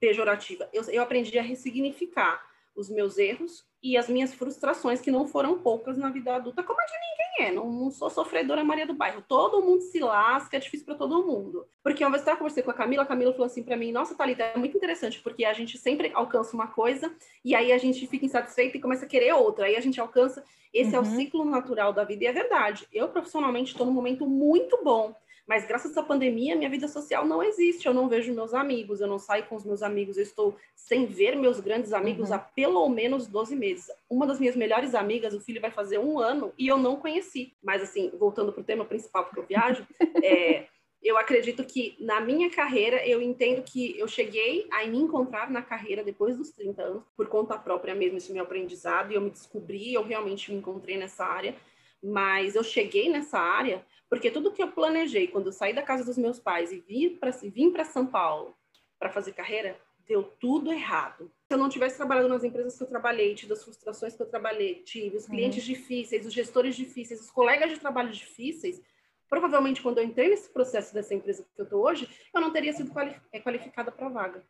[0.01, 0.69] pejorativa.
[0.73, 2.43] Eu, eu aprendi a ressignificar
[2.79, 6.81] os meus erros e as minhas frustrações, que não foram poucas na vida adulta, como
[6.81, 7.53] a de ninguém é.
[7.53, 9.23] Não, não sou sofredora Maria do Bairro.
[9.27, 11.67] Todo mundo se lasca, é difícil para todo mundo.
[11.83, 14.15] Porque uma vez eu conversei com a Camila, a Camila falou assim para mim: Nossa,
[14.15, 17.13] Thalita, é muito interessante, porque a gente sempre alcança uma coisa
[17.45, 19.67] e aí a gente fica insatisfeito e começa a querer outra.
[19.67, 20.45] Aí a gente alcança.
[20.73, 20.97] Esse uhum.
[20.97, 21.17] é o uhum.
[21.17, 22.87] ciclo natural da vida e é verdade.
[22.93, 25.15] Eu, profissionalmente, estou num momento muito bom
[25.49, 27.87] mas graças à pandemia, minha vida social não existe.
[27.87, 31.07] Eu não vejo meus amigos, eu não saio com os meus amigos, eu estou sem
[31.07, 32.37] ver meus grandes amigos uhum.
[32.37, 33.91] há pelo menos 12 meses.
[34.11, 37.55] Uma das minhas melhores amigas, o filho vai fazer um ano e eu não conheci.
[37.63, 39.87] Mas, assim, voltando para o tema principal, porque eu viajo,
[40.23, 40.67] é,
[41.03, 45.63] eu acredito que na minha carreira, eu entendo que eu cheguei a me encontrar na
[45.63, 49.31] carreira depois dos 30 anos, por conta própria mesmo, esse meu aprendizado, e eu me
[49.31, 51.55] descobri, eu realmente me encontrei nessa área.
[52.03, 56.05] Mas eu cheguei nessa área porque tudo que eu planejei quando eu saí da casa
[56.05, 58.57] dos meus pais e vim para São Paulo
[58.99, 59.79] para fazer carreira,
[60.09, 61.31] deu tudo errado.
[61.47, 64.27] Se eu não tivesse trabalhado nas empresas que eu trabalhei, tido as frustrações que eu
[64.27, 65.75] trabalhei, tive os clientes uhum.
[65.75, 68.81] difíceis, os gestores difíceis, os colegas de trabalho difíceis,
[69.29, 72.73] provavelmente quando eu entrei nesse processo dessa empresa que eu estou hoje, eu não teria
[72.73, 72.91] sido
[73.31, 74.45] é, qualificada para a vaga.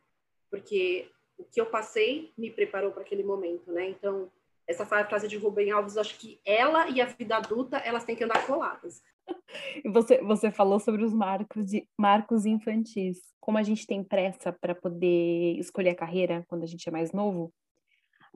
[0.49, 3.89] Porque o que eu passei me preparou para aquele momento, né?
[3.89, 4.31] Então,
[4.67, 8.23] essa frase de Rubem Alves, acho que ela e a vida adulta, elas têm que
[8.23, 9.03] andar coladas.
[9.93, 13.17] Você, você falou sobre os marcos, de, marcos infantis.
[13.39, 17.11] Como a gente tem pressa para poder escolher a carreira quando a gente é mais
[17.11, 17.51] novo,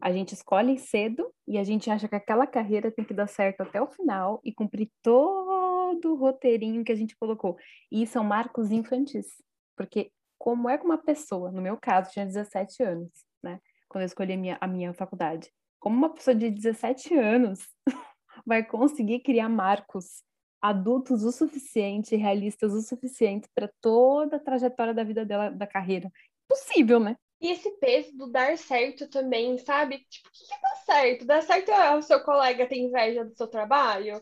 [0.02, 3.62] a gente escolhe cedo e a gente acha que aquela carreira tem que dar certo
[3.62, 7.58] até o final e cumprir todo o roteirinho que a gente colocou.
[7.92, 9.28] E são marcos infantis,
[9.76, 13.60] porque como é que uma pessoa, no meu caso, tinha 17 anos, né?
[13.88, 15.50] Quando eu escolhi a minha, a minha faculdade.
[15.80, 17.60] Como uma pessoa de 17 anos
[18.46, 20.24] vai conseguir criar marcos
[20.64, 26.10] adultos o suficiente, realistas o suficiente para toda a trajetória da vida dela, da carreira.
[26.48, 27.18] Possível, né?
[27.42, 30.00] E esse peso do dar certo também, sabe?
[30.10, 31.26] Tipo, o que, que dá certo?
[31.26, 34.16] Dá certo é o seu colega ter inveja do seu trabalho?
[34.16, 34.22] O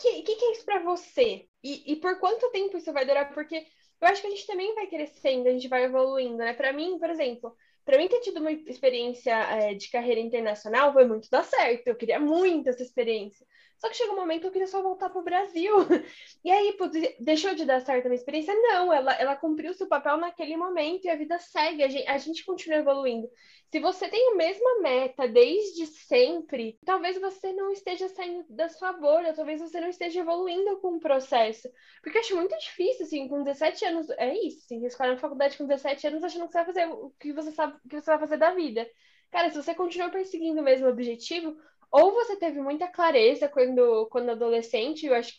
[0.00, 1.46] que, que, que, é isso para você?
[1.62, 3.34] E, e por quanto tempo isso vai durar?
[3.34, 3.66] Porque
[4.00, 6.54] eu acho que a gente também vai crescendo, a gente vai evoluindo, né?
[6.54, 7.54] Para mim, por exemplo,
[7.84, 11.88] para mim ter tido uma experiência é, de carreira internacional foi muito dar certo.
[11.88, 13.46] Eu queria muito essa experiência.
[13.78, 15.74] Só que chegou um momento que eu queria só voltar pro Brasil.
[16.44, 18.54] E aí, putz, deixou de dar certo a minha experiência?
[18.54, 22.18] Não, ela, ela cumpriu seu papel naquele momento e a vida segue, a gente, a
[22.18, 23.28] gente continua evoluindo.
[23.72, 28.92] Se você tem a mesma meta desde sempre, talvez você não esteja saindo da sua
[28.92, 31.68] bolha, talvez você não esteja evoluindo com o processo.
[32.00, 35.58] Porque eu acho muito difícil, assim, com 17 anos, é isso, assim, escolher na faculdade
[35.58, 38.20] com 17 anos achando que você vai fazer o que você sabe que você vai
[38.20, 38.88] fazer da vida.
[39.32, 41.56] Cara, se você continua perseguindo o mesmo objetivo,
[41.90, 45.32] ou você teve muita clareza quando, quando adolescente, eu acho,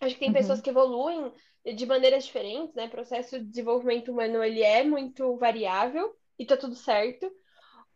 [0.00, 0.34] acho que tem uhum.
[0.34, 1.32] pessoas que evoluem
[1.64, 2.86] de maneiras diferentes, né?
[2.86, 7.30] O processo de desenvolvimento humano, ele é muito variável e tá tudo certo.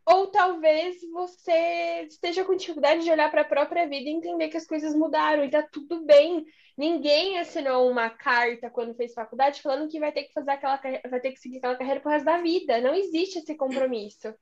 [0.06, 4.56] Ou talvez você esteja com dificuldade de olhar para a própria vida e entender que
[4.56, 6.44] as coisas mudaram e tá tudo bem.
[6.76, 10.78] Ninguém assinou uma carta quando fez faculdade falando que vai ter que fazer aquela
[11.08, 12.80] vai ter que seguir aquela carreira pro resto da vida.
[12.82, 14.34] Não existe esse compromisso.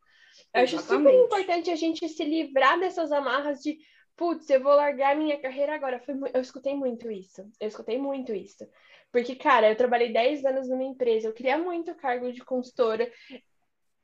[0.54, 3.78] Eu acho super importante a gente se livrar dessas amarras de
[4.16, 6.00] putz, eu vou largar minha carreira agora.
[6.00, 7.42] Foi, eu escutei muito isso.
[7.58, 8.66] Eu escutei muito isso.
[9.10, 13.10] Porque, cara, eu trabalhei 10 anos numa empresa, eu queria muito cargo de consultora.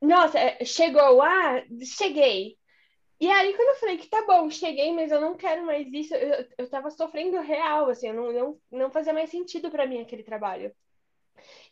[0.01, 2.57] Nossa, é, chegou, ah, cheguei.
[3.19, 6.13] E aí, quando eu falei que tá bom, cheguei, mas eu não quero mais isso,
[6.15, 10.23] eu, eu tava sofrendo real, assim, não, não, não fazia mais sentido para mim aquele
[10.23, 10.73] trabalho.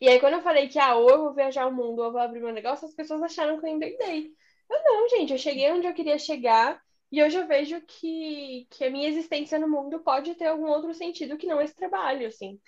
[0.00, 2.12] E aí, quando eu falei que, ah, ou eu vou viajar o mundo, ou eu
[2.12, 4.32] vou abrir meu negócio, as pessoas acharam que eu endoidei.
[4.70, 8.84] Eu não, gente, eu cheguei onde eu queria chegar, e hoje eu vejo que, que
[8.84, 12.60] a minha existência no mundo pode ter algum outro sentido que não esse trabalho, assim.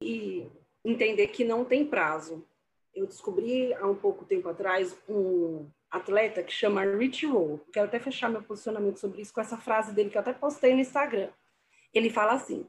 [0.00, 0.46] E
[0.84, 2.46] entender que não tem prazo
[2.96, 7.60] eu descobri há um pouco tempo atrás um atleta que chama Rich Roll.
[7.70, 10.72] Quero até fechar meu posicionamento sobre isso com essa frase dele que eu até postei
[10.72, 11.28] no Instagram.
[11.92, 12.66] Ele fala assim: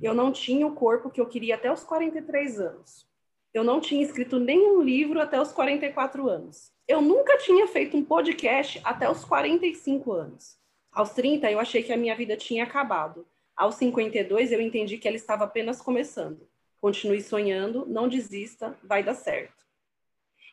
[0.00, 3.08] Eu não tinha o corpo que eu queria até os 43 anos.
[3.52, 6.72] Eu não tinha escrito nenhum livro até os 44 anos.
[6.88, 10.58] Eu nunca tinha feito um podcast até os 45 anos.
[10.90, 13.26] Aos 30, eu achei que a minha vida tinha acabado.
[13.56, 16.48] Aos 52, eu entendi que ela estava apenas começando.
[16.80, 19.62] Continue sonhando, não desista, vai dar certo.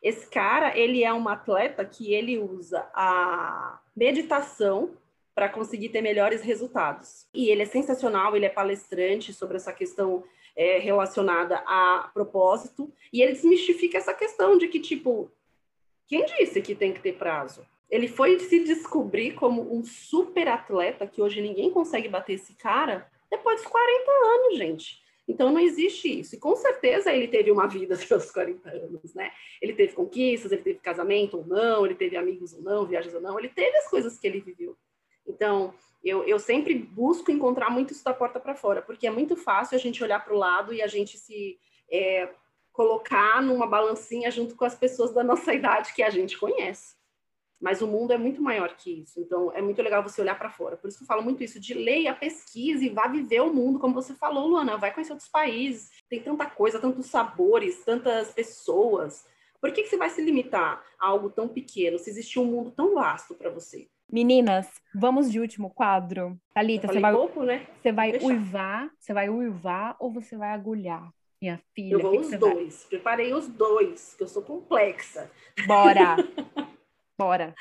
[0.01, 4.91] Esse cara, ele é um atleta que ele usa a meditação
[5.33, 7.27] para conseguir ter melhores resultados.
[7.33, 10.23] E ele é sensacional, ele é palestrante sobre essa questão
[10.59, 15.31] é, relacionada a propósito, e ele desmistifica essa questão de que, tipo,
[16.05, 17.65] quem disse que tem que ter prazo?
[17.89, 23.09] Ele foi se descobrir como um super atleta, que hoje ninguém consegue bater esse cara,
[23.31, 25.01] depois dos 40 anos, gente.
[25.25, 26.35] Então não existe isso.
[26.35, 29.31] E com certeza ele teve uma vida aos 40 anos, né?
[29.61, 33.21] Ele teve conquistas, ele teve casamento ou não, ele teve amigos ou não, viagens ou
[33.21, 34.75] não, ele teve as coisas que ele viveu.
[35.25, 35.73] Então,
[36.03, 39.75] eu, eu sempre busco encontrar muito isso da porta para fora, porque é muito fácil
[39.75, 41.59] a gente olhar para o lado e a gente se
[41.91, 42.29] é,
[42.71, 46.97] colocar numa balancinha junto com as pessoas da nossa idade que a gente conhece.
[47.59, 49.19] Mas o mundo é muito maior que isso.
[49.19, 50.77] Então, é muito legal você olhar para fora.
[50.77, 53.93] Por isso que eu falo muito isso, de leia, pesquise, vá viver o mundo, como
[53.93, 55.91] você falou, Luana, vai conhecer outros países.
[56.07, 59.27] Tem tanta coisa, tantos sabores, tantas pessoas.
[59.59, 62.71] Por que, que você vai se limitar a algo tão pequeno, se existe um mundo
[62.71, 63.89] tão vasto para você?
[64.11, 66.39] Meninas, vamos de último quadro.
[66.53, 67.67] Thalita, você vai, pouco, né?
[67.79, 71.13] você vai uivar, você vai uivar ou você vai agulhar?
[71.41, 71.93] Minha filha.
[71.93, 72.79] Eu vou os dois.
[72.81, 72.89] Vai?
[72.89, 75.29] Preparei os dois, que eu sou complexa.
[75.67, 76.15] Bora!
[77.17, 77.53] Bora.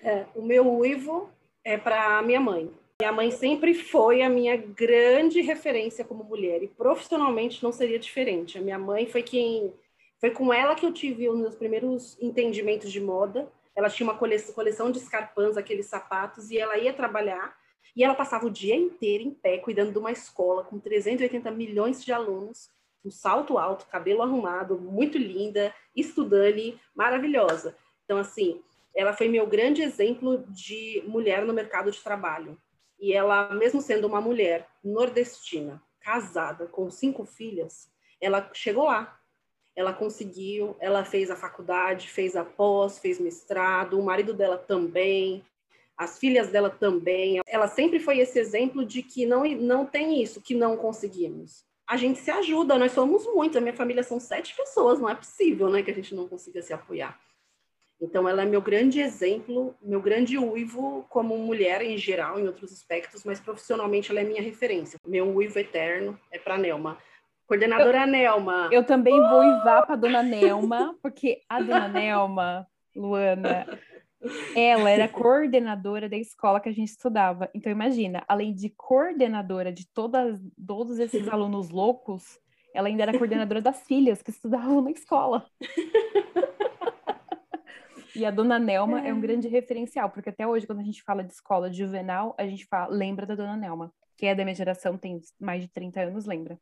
[0.00, 1.30] É, o meu uivo
[1.64, 2.70] é para minha mãe.
[3.00, 8.58] Minha mãe sempre foi a minha grande referência como mulher e profissionalmente não seria diferente.
[8.58, 9.72] A minha mãe foi quem
[10.18, 13.48] foi com ela que eu tive os meus primeiros entendimentos de moda.
[13.76, 17.54] Ela tinha uma coleção de escarpãs, aqueles sapatos, e ela ia trabalhar
[17.96, 22.04] e ela passava o dia inteiro em pé cuidando de uma escola com 380 milhões
[22.04, 22.68] de alunos,
[23.02, 27.74] um salto alto, cabelo arrumado, muito linda, estudante, maravilhosa.
[28.04, 28.62] Então, assim,
[28.94, 32.60] ela foi meu grande exemplo de mulher no mercado de trabalho.
[33.00, 39.18] E ela, mesmo sendo uma mulher nordestina, casada, com cinco filhas, ela chegou lá.
[39.76, 45.44] Ela conseguiu, ela fez a faculdade, fez a pós, fez mestrado, o marido dela também,
[45.96, 47.40] as filhas dela também.
[47.46, 51.64] Ela sempre foi esse exemplo de que não, não tem isso, que não conseguimos.
[51.86, 55.14] A gente se ajuda, nós somos muitos, a minha família são sete pessoas, não é
[55.14, 57.20] possível né, que a gente não consiga se apoiar.
[58.00, 62.72] Então, ela é meu grande exemplo, meu grande uivo como mulher em geral, em outros
[62.72, 64.98] aspectos, mas profissionalmente ela é minha referência.
[65.06, 66.98] Meu uivo eterno é para Nelma.
[67.46, 68.68] Coordenadora eu, Nelma.
[68.72, 73.66] Eu também vou uivar para dona Nelma, porque a dona Nelma, Luana,
[74.54, 77.48] ela era coordenadora da escola que a gente estudava.
[77.54, 82.40] Então, imagina, além de coordenadora de todas, todos esses alunos loucos,
[82.74, 85.46] ela ainda era coordenadora das filhas que estudavam na escola.
[88.16, 89.10] E a dona Nelma é.
[89.10, 89.14] é.
[89.14, 92.64] um grande referencial, porque até hoje, quando a gente fala de escola juvenal, a gente
[92.64, 93.92] fala, lembra da dona Nelma.
[94.16, 96.58] Quem é da minha geração tem mais de 30 anos, lembra.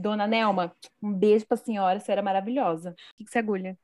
[0.00, 2.90] Dona Nelma, um beijo senhora, a senhora é maravilhosa.
[2.90, 3.78] O que, que você agulha?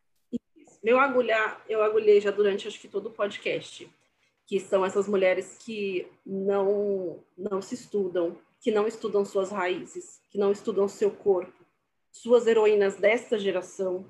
[0.83, 3.91] Meu agulhar, eu agulhei já durante acho que todo o podcast,
[4.47, 10.39] que são essas mulheres que não não se estudam, que não estudam suas raízes, que
[10.39, 11.65] não estudam seu corpo,
[12.13, 14.07] suas heroínas desta geração.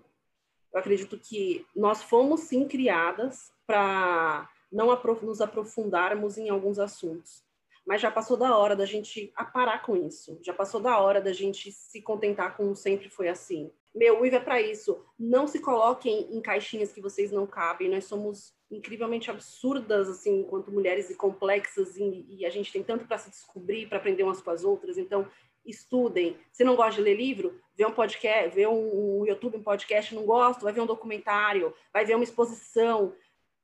[0.72, 4.90] Eu acredito que nós fomos sim criadas para não
[5.22, 7.45] nos aprofundarmos em alguns assuntos.
[7.86, 10.38] Mas já passou da hora da gente parar com isso.
[10.42, 13.70] Já passou da hora da gente se contentar com sempre foi assim.
[13.94, 15.00] Meu, o IVA é para isso.
[15.18, 17.88] Não se coloquem em caixinhas que vocês não cabem.
[17.88, 23.06] Nós somos incrivelmente absurdas, assim, enquanto mulheres e complexas, e, e a gente tem tanto
[23.06, 24.98] para se descobrir, para aprender umas com as outras.
[24.98, 25.26] Então,
[25.64, 26.36] estudem.
[26.52, 30.14] Se não gosta de ler livro, vê um podcast, vê um, um YouTube, um podcast,
[30.14, 33.14] não gosta, vai ver um documentário, vai ver uma exposição.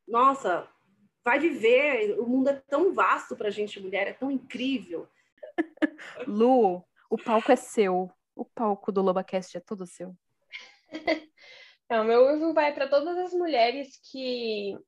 [0.07, 0.69] Nossa,
[1.25, 2.19] vai viver.
[2.19, 5.09] O mundo é tão vasto para a gente, mulher, é tão incrível.
[6.27, 8.11] Lu, o palco é seu.
[8.35, 10.15] O palco do LobaCast é todo seu.
[11.91, 14.79] Não, meu uso vai para todas as mulheres que,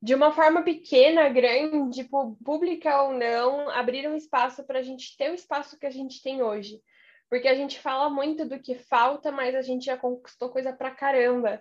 [0.00, 2.08] de uma forma pequena, grande,
[2.44, 6.40] pública ou não, abriram espaço para a gente ter o espaço que a gente tem
[6.40, 6.80] hoje.
[7.28, 10.92] Porque a gente fala muito do que falta, mas a gente já conquistou coisa pra
[10.92, 11.60] caramba.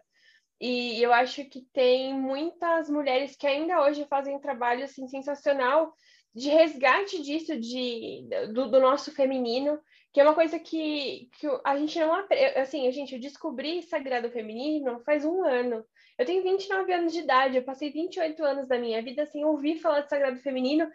[0.60, 5.94] E eu acho que tem muitas mulheres que ainda hoje fazem um trabalho assim, sensacional
[6.34, 9.80] de resgate disso, de, do, do nosso feminino,
[10.14, 12.60] que é uma coisa que, que a gente não aprende.
[12.60, 15.84] Assim, gente, eu descobri Sagrado Feminino faz um ano.
[16.18, 19.78] Eu tenho 29 anos de idade, eu passei 28 anos da minha vida sem ouvir
[19.80, 20.88] falar de Sagrado Feminino,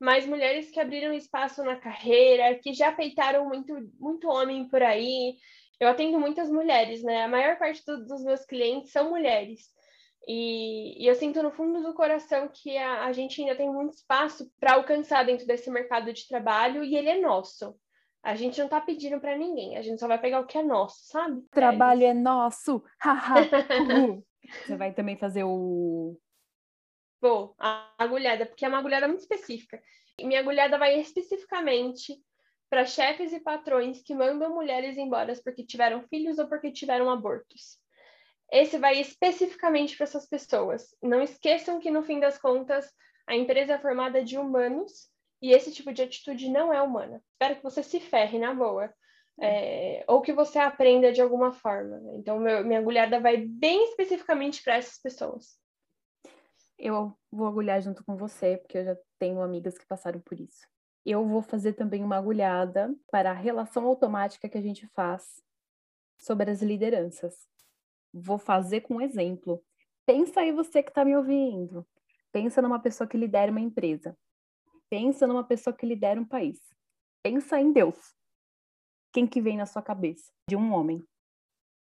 [0.00, 5.34] mas mulheres que abriram espaço na carreira, que já peitaram muito, muito homem por aí,
[5.80, 7.24] eu atendo muitas mulheres, né?
[7.24, 9.70] A maior parte do, dos meus clientes são mulheres.
[10.26, 13.94] E, e, eu sinto no fundo do coração que a, a gente ainda tem muito
[13.94, 17.74] espaço para alcançar dentro desse mercado de trabalho e ele é nosso.
[18.22, 20.62] A gente não está pedindo para ninguém, a gente só vai pegar o que é
[20.62, 21.40] nosso, sabe?
[21.50, 22.82] Trabalho é, é nosso!
[24.66, 26.18] Você vai também fazer o.
[27.20, 29.80] Vou, a agulhada, porque é uma agulhada muito específica.
[30.18, 32.20] E minha agulhada vai especificamente
[32.68, 37.78] para chefes e patrões que mandam mulheres embora porque tiveram filhos ou porque tiveram abortos.
[38.50, 40.94] Esse vai especificamente para essas pessoas.
[41.02, 42.90] Não esqueçam que, no fim das contas,
[43.26, 45.10] a empresa é formada de humanos
[45.40, 47.22] e esse tipo de atitude não é humana.
[47.32, 48.92] Espero que você se ferre na boa.
[49.40, 52.00] É, ou que você aprenda de alguma forma.
[52.16, 55.56] Então, meu, minha agulhada vai bem especificamente para essas pessoas.
[56.76, 60.66] Eu vou agulhar junto com você, porque eu já tenho amigas que passaram por isso
[61.04, 65.42] eu vou fazer também uma agulhada para a relação automática que a gente faz
[66.18, 67.48] sobre as lideranças.
[68.12, 69.62] Vou fazer com um exemplo.
[70.06, 71.86] Pensa aí você que está me ouvindo.
[72.32, 74.16] Pensa numa pessoa que lidera uma empresa.
[74.90, 76.60] Pensa numa pessoa que lidera um país.
[77.22, 78.14] Pensa em Deus.
[79.12, 80.32] Quem que vem na sua cabeça?
[80.48, 81.06] De um homem.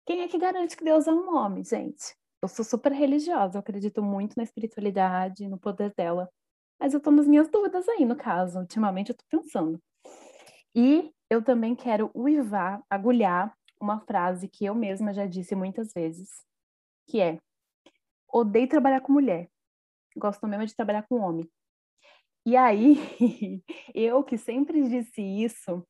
[0.07, 2.17] Quem é que garante que Deus é um homem, gente?
[2.43, 6.29] Eu sou super religiosa, eu acredito muito na espiritualidade, no poder dela.
[6.83, 8.59] Mas eu tô nas minhas dúvidas aí, no caso.
[8.59, 9.81] Ultimamente eu tô pensando.
[10.75, 16.45] E eu também quero uivar, agulhar uma frase que eu mesma já disse muitas vezes,
[17.09, 17.39] que é:
[18.27, 19.49] odeio trabalhar com mulher.
[20.17, 21.49] Gosto mesmo de trabalhar com homem.
[22.45, 22.97] E aí,
[23.95, 25.87] eu que sempre disse isso,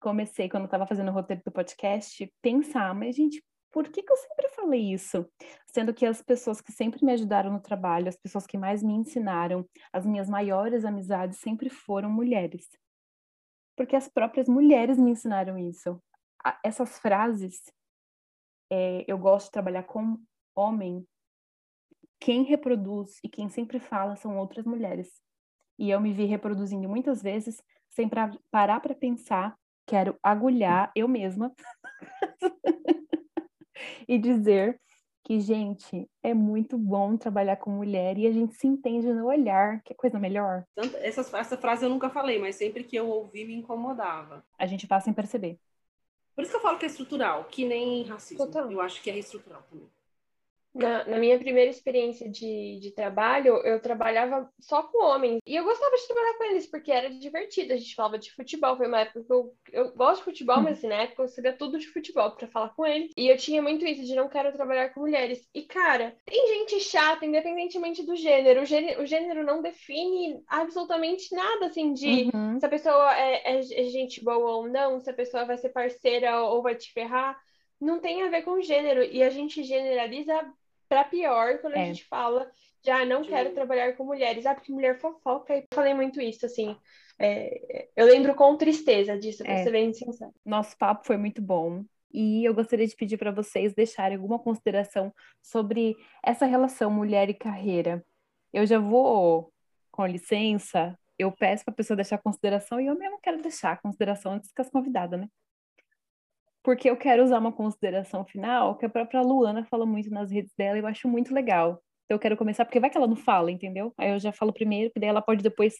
[0.00, 4.16] comecei, quando estava fazendo o roteiro do podcast, pensar, mas gente, por que, que eu
[4.16, 5.26] sempre falei isso?
[5.66, 8.94] Sendo que as pessoas que sempre me ajudaram no trabalho, as pessoas que mais me
[8.94, 12.66] ensinaram, as minhas maiores amizades sempre foram mulheres.
[13.76, 16.02] Porque as próprias mulheres me ensinaram isso.
[16.64, 17.62] Essas frases,
[18.70, 20.18] é, eu gosto de trabalhar com
[20.56, 21.06] homem,
[22.20, 25.22] quem reproduz e quem sempre fala são outras mulheres.
[25.78, 29.56] E eu me vi reproduzindo muitas vezes sem pra, parar para pensar,
[29.86, 31.52] quero agulhar eu mesma
[34.06, 34.80] e dizer
[35.24, 39.82] que, gente, é muito bom trabalhar com mulher e a gente se entende no olhar,
[39.82, 40.64] que é coisa melhor.
[41.00, 44.44] Essa, essa frase eu nunca falei, mas sempre que eu ouvi me incomodava.
[44.58, 45.58] A gente passa sem perceber.
[46.34, 48.46] Por isso que eu falo que é estrutural, que nem racismo.
[48.46, 48.70] Total.
[48.70, 49.88] Eu acho que é estrutural também.
[50.78, 55.40] Na, na, minha primeira experiência de, de trabalho, eu trabalhava só com homens.
[55.46, 57.72] E eu gostava de trabalhar com eles, porque era divertido.
[57.72, 58.76] A gente falava de futebol.
[58.76, 61.52] Foi uma época que eu, eu gosto de futebol, mas assim, na época eu sabia
[61.52, 63.12] tudo de futebol para falar com eles.
[63.16, 65.46] E eu tinha muito isso de não quero trabalhar com mulheres.
[65.54, 68.62] E, cara, tem gente chata, independentemente do gênero.
[68.62, 72.58] O gênero, o gênero não define absolutamente nada, assim, de uhum.
[72.58, 75.70] se a pessoa é, é, é gente boa ou não, se a pessoa vai ser
[75.70, 77.36] parceira ou vai te ferrar
[77.80, 80.34] não tem a ver com gênero e a gente generaliza
[80.88, 81.82] para pior quando é.
[81.82, 82.50] a gente fala
[82.84, 84.46] já ah, não quero trabalhar com mulheres.
[84.46, 85.54] Ah, porque mulher fofoca.
[85.54, 86.76] E eu falei muito isso, assim.
[87.18, 89.64] É, eu lembro com tristeza disso, pra é.
[89.64, 90.32] ser bem sincero.
[90.44, 91.84] Nosso papo foi muito bom.
[92.10, 95.12] E eu gostaria de pedir para vocês deixarem alguma consideração
[95.42, 98.02] sobre essa relação mulher e carreira.
[98.52, 99.52] Eu já vou,
[99.90, 103.76] com licença, eu peço para a pessoa deixar consideração e eu mesmo quero deixar a
[103.76, 105.28] consideração antes que as convidadas, né?
[106.68, 110.52] Porque eu quero usar uma consideração final que a própria Luana fala muito nas redes
[110.54, 111.82] dela e eu acho muito legal.
[112.04, 113.90] Então eu quero começar, porque vai que ela não fala, entendeu?
[113.96, 115.76] Aí eu já falo primeiro, que daí ela pode depois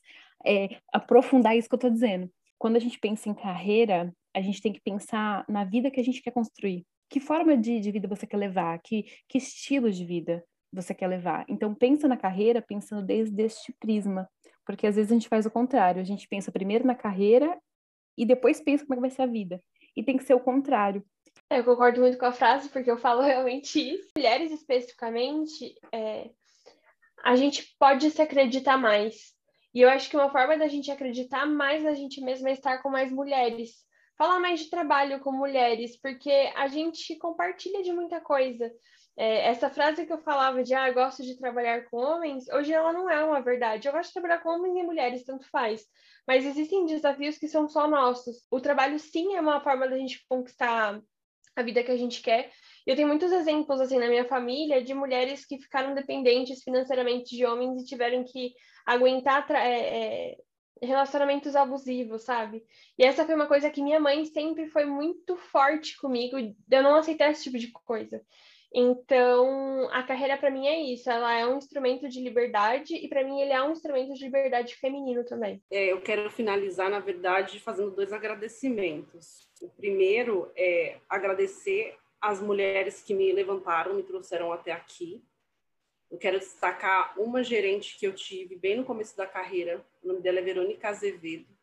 [0.47, 2.33] é, aprofundar isso que eu tô dizendo.
[2.57, 6.03] Quando a gente pensa em carreira, a gente tem que pensar na vida que a
[6.03, 6.87] gente quer construir.
[7.11, 8.79] Que forma de, de vida você quer levar?
[8.79, 11.45] Que, que estilo de vida você quer levar?
[11.51, 14.27] Então pensa na carreira pensando desde este prisma.
[14.65, 16.01] Porque às vezes a gente faz o contrário.
[16.01, 17.59] A gente pensa primeiro na carreira
[18.17, 19.63] e depois pensa como é que vai ser a vida.
[19.97, 21.05] E tem que ser o contrário.
[21.51, 24.11] Eu concordo muito com a frase, porque eu falo realmente isso.
[24.17, 26.31] Mulheres, especificamente, é,
[27.25, 29.37] a gente pode se acreditar mais.
[29.75, 32.83] E eu acho que uma forma da gente acreditar mais na gente mesma é estar
[32.83, 33.87] com mais mulheres.
[34.17, 38.71] Falar mais de trabalho com mulheres, porque a gente compartilha de muita coisa.
[39.21, 42.93] É, essa frase que eu falava de, ah, gosto de trabalhar com homens, hoje ela
[42.93, 43.89] não é uma verdade.
[43.89, 45.85] Eu gosto de trabalhar com homens e mulheres, tanto faz.
[46.25, 48.47] Mas existem desafios que são só nossos.
[48.49, 51.03] O trabalho, sim, é uma forma da gente conquistar
[51.57, 52.53] a vida que a gente quer.
[52.87, 57.45] Eu tenho muitos exemplos, assim, na minha família, de mulheres que ficaram dependentes financeiramente de
[57.45, 58.53] homens e tiveram que
[58.87, 60.37] aguentar é, é,
[60.81, 62.65] relacionamentos abusivos, sabe?
[62.97, 66.95] E essa foi uma coisa que minha mãe sempre foi muito forte comigo, eu não
[66.95, 68.23] aceitar esse tipo de coisa.
[68.73, 73.25] Então, a carreira para mim é isso, ela é um instrumento de liberdade e para
[73.25, 75.63] mim ele é um instrumento de liberdade feminino também.
[75.71, 79.49] É, eu quero finalizar, na verdade, fazendo dois agradecimentos.
[79.63, 85.23] O primeiro é agradecer as mulheres que me levantaram, me trouxeram até aqui.
[86.11, 90.21] Eu quero destacar uma gerente que eu tive bem no começo da carreira, o nome
[90.21, 91.58] dela é Verônica Azevedo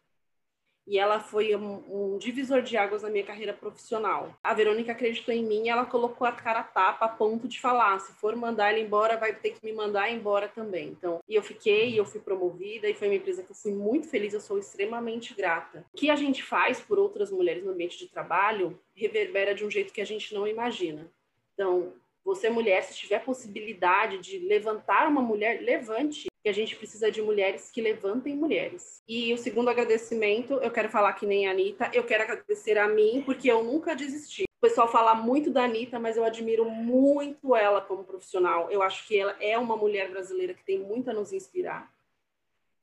[0.88, 4.38] e ela foi um, um, divisor de águas na minha carreira profissional.
[4.44, 8.14] A Verônica acreditou em mim ela colocou a cara tapa a ponto de falar, se
[8.14, 10.90] for mandar ela embora, vai ter que me mandar embora também.
[10.90, 14.08] Então, e eu fiquei, eu fui promovida e foi uma empresa que eu fui muito
[14.08, 15.86] feliz, eu sou extremamente grata.
[15.94, 19.72] O que a gente faz por outras mulheres no ambiente de trabalho reverbera de um
[19.72, 21.10] jeito que a gente não imagina.
[21.54, 27.10] Então, você mulher, se tiver possibilidade de levantar uma mulher, levante que a gente precisa
[27.10, 29.02] de mulheres que levantem mulheres.
[29.08, 32.88] E o segundo agradecimento, eu quero falar que nem a Anitta, eu quero agradecer a
[32.88, 34.44] mim, porque eu nunca desisti.
[34.44, 38.70] O pessoal fala muito da Anitta, mas eu admiro muito ela como profissional.
[38.70, 41.92] Eu acho que ela é uma mulher brasileira que tem muito a nos inspirar.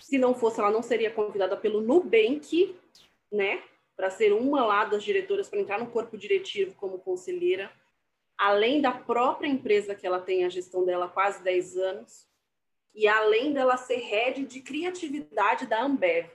[0.01, 2.75] Se não fosse, ela não seria convidada pelo Nubank,
[3.31, 3.63] né?
[3.95, 7.71] Para ser uma lá das diretoras, para entrar no corpo diretivo como conselheira.
[8.37, 12.32] Além da própria empresa que ela tem a gestão dela há quase 10 anos
[12.95, 16.29] e além dela ser head de criatividade da Ambev.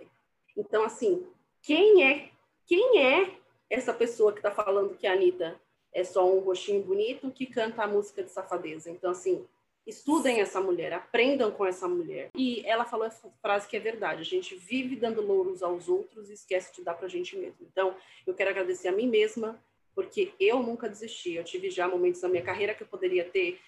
[0.56, 1.26] Então, assim,
[1.62, 2.30] quem é
[2.66, 3.32] quem é
[3.70, 5.60] essa pessoa que está falando que a Anitta
[5.94, 8.90] é só um rostinho bonito que canta a música de safadeza?
[8.90, 9.46] Então, assim,
[9.86, 12.30] estudem essa mulher, aprendam com essa mulher.
[12.36, 16.30] E ela falou essa frase que é verdade: a gente vive dando louros aos outros
[16.30, 17.66] e esquece de dar para a gente mesmo.
[17.72, 17.96] Então,
[18.26, 19.58] eu quero agradecer a mim mesma,
[19.96, 21.34] porque eu nunca desisti.
[21.34, 23.60] Eu tive já momentos na minha carreira que eu poderia ter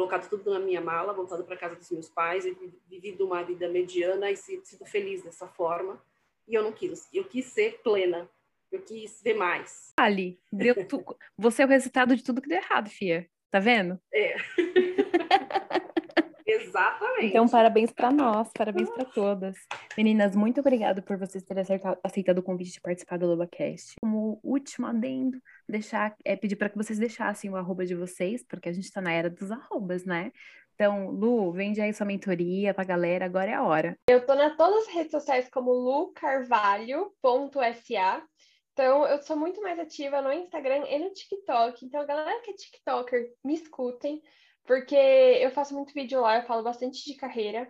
[0.00, 2.56] colocado tudo na minha mala, voltado para casa dos meus pais e
[2.88, 6.00] vivido uma vida mediana e sido feliz dessa forma.
[6.48, 7.06] E eu não quis.
[7.12, 8.28] Eu quis ser plena.
[8.72, 9.92] Eu quis ver mais.
[9.98, 11.04] Ali, deu tu...
[11.36, 13.28] você é o resultado de tudo que deu errado, Fia.
[13.50, 14.00] Tá vendo?
[14.12, 14.36] É.
[16.80, 17.26] Exatamente.
[17.26, 19.56] Então, parabéns para nós, parabéns para todas.
[19.96, 21.62] Meninas, muito obrigada por vocês terem
[22.02, 23.96] aceitado o convite de participar do LobaCast.
[24.00, 28.70] Como último adendo, deixar, é, pedir para que vocês deixassem o arroba de vocês, porque
[28.70, 30.32] a gente está na era dos arrobas, né?
[30.74, 33.98] Então, Lu, vende aí sua mentoria pra galera, agora é a hora.
[34.08, 38.22] Eu tô nas todas as redes sociais como lucarvalho.sa.
[38.72, 41.84] Então, eu sou muito mais ativa no Instagram e no TikTok.
[41.84, 44.22] Então, a galera que é TikToker, me escutem
[44.70, 47.68] porque eu faço muito vídeo lá, eu falo bastante de carreira.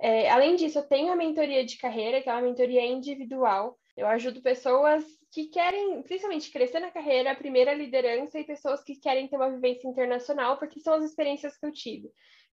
[0.00, 3.78] É, além disso, eu tenho a mentoria de carreira, que é uma mentoria individual.
[3.96, 9.28] Eu ajudo pessoas que querem, principalmente, crescer na carreira, primeira liderança, e pessoas que querem
[9.28, 12.10] ter uma vivência internacional, porque são as experiências que eu tive.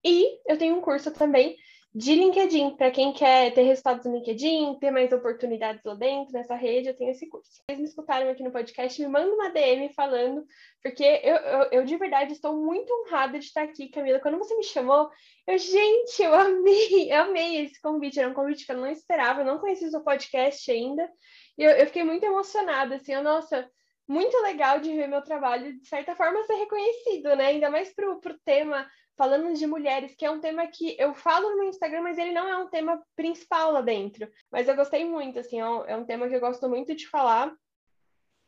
[0.05, 1.57] E eu tenho um curso também
[1.95, 6.57] de LinkedIn, para quem quer ter resultados no LinkedIn, ter mais oportunidades lá dentro, nessa
[6.57, 7.49] rede, eu tenho esse curso.
[7.49, 10.45] Vocês me escutaram aqui no podcast, me manda uma DM falando,
[10.83, 14.19] porque eu, eu, eu, de verdade estou muito honrada de estar aqui, Camila.
[14.19, 15.09] Quando você me chamou,
[15.47, 19.43] eu, gente, eu amei, eu amei esse convite, era um convite que eu não esperava,
[19.43, 21.09] eu não conhecia o seu podcast ainda,
[21.57, 23.71] e eu, eu fiquei muito emocionada, assim, eu, nossa,
[24.09, 27.47] muito legal de ver meu trabalho, de certa forma, ser reconhecido, né?
[27.47, 28.85] Ainda mais para o tema
[29.17, 32.33] falando de mulheres, que é um tema que eu falo no meu Instagram, mas ele
[32.33, 34.29] não é um tema principal lá dentro.
[34.51, 37.09] Mas eu gostei muito, assim, é um, é um tema que eu gosto muito de
[37.09, 37.55] falar.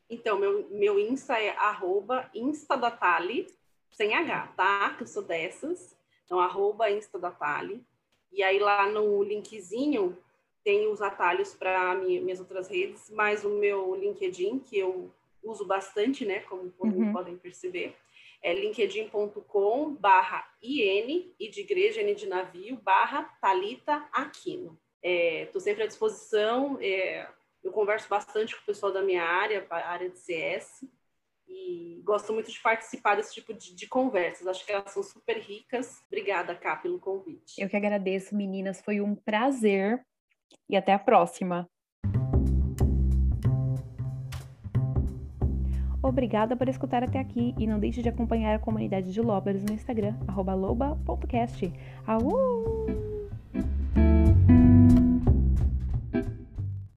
[0.08, 3.46] Então, meu, meu Insta é arroba instadatali,
[3.90, 4.94] sem H, tá?
[4.94, 5.96] Que eu sou dessas.
[6.24, 7.84] Então, arroba instadatali.
[8.32, 10.16] E aí lá no linkzinho
[10.64, 15.12] tem os atalhos para minhas outras redes, mais o meu LinkedIn, que eu
[15.42, 16.40] uso bastante, né?
[16.40, 17.12] Como, como uhum.
[17.12, 17.96] podem perceber
[18.42, 24.78] é linkedin.com barra IN, e de igreja, N de navio, barra Talita Aquino.
[25.02, 27.28] Estou é, sempre à disposição, é,
[27.62, 30.84] eu converso bastante com o pessoal da minha área, área de CS,
[31.48, 34.46] e gosto muito de participar desse tipo de, de, conversas.
[34.46, 36.02] Acho que elas são super ricas.
[36.06, 37.60] Obrigada, Cá, pelo convite.
[37.60, 38.80] Eu que agradeço, meninas.
[38.80, 40.04] Foi um prazer.
[40.68, 41.68] E até a próxima.
[46.06, 49.74] Obrigada por escutar até aqui e não deixe de acompanhar a comunidade de Lobers no
[49.74, 50.14] Instagram,
[50.54, 51.72] loba.cast.
[52.06, 53.15] Au!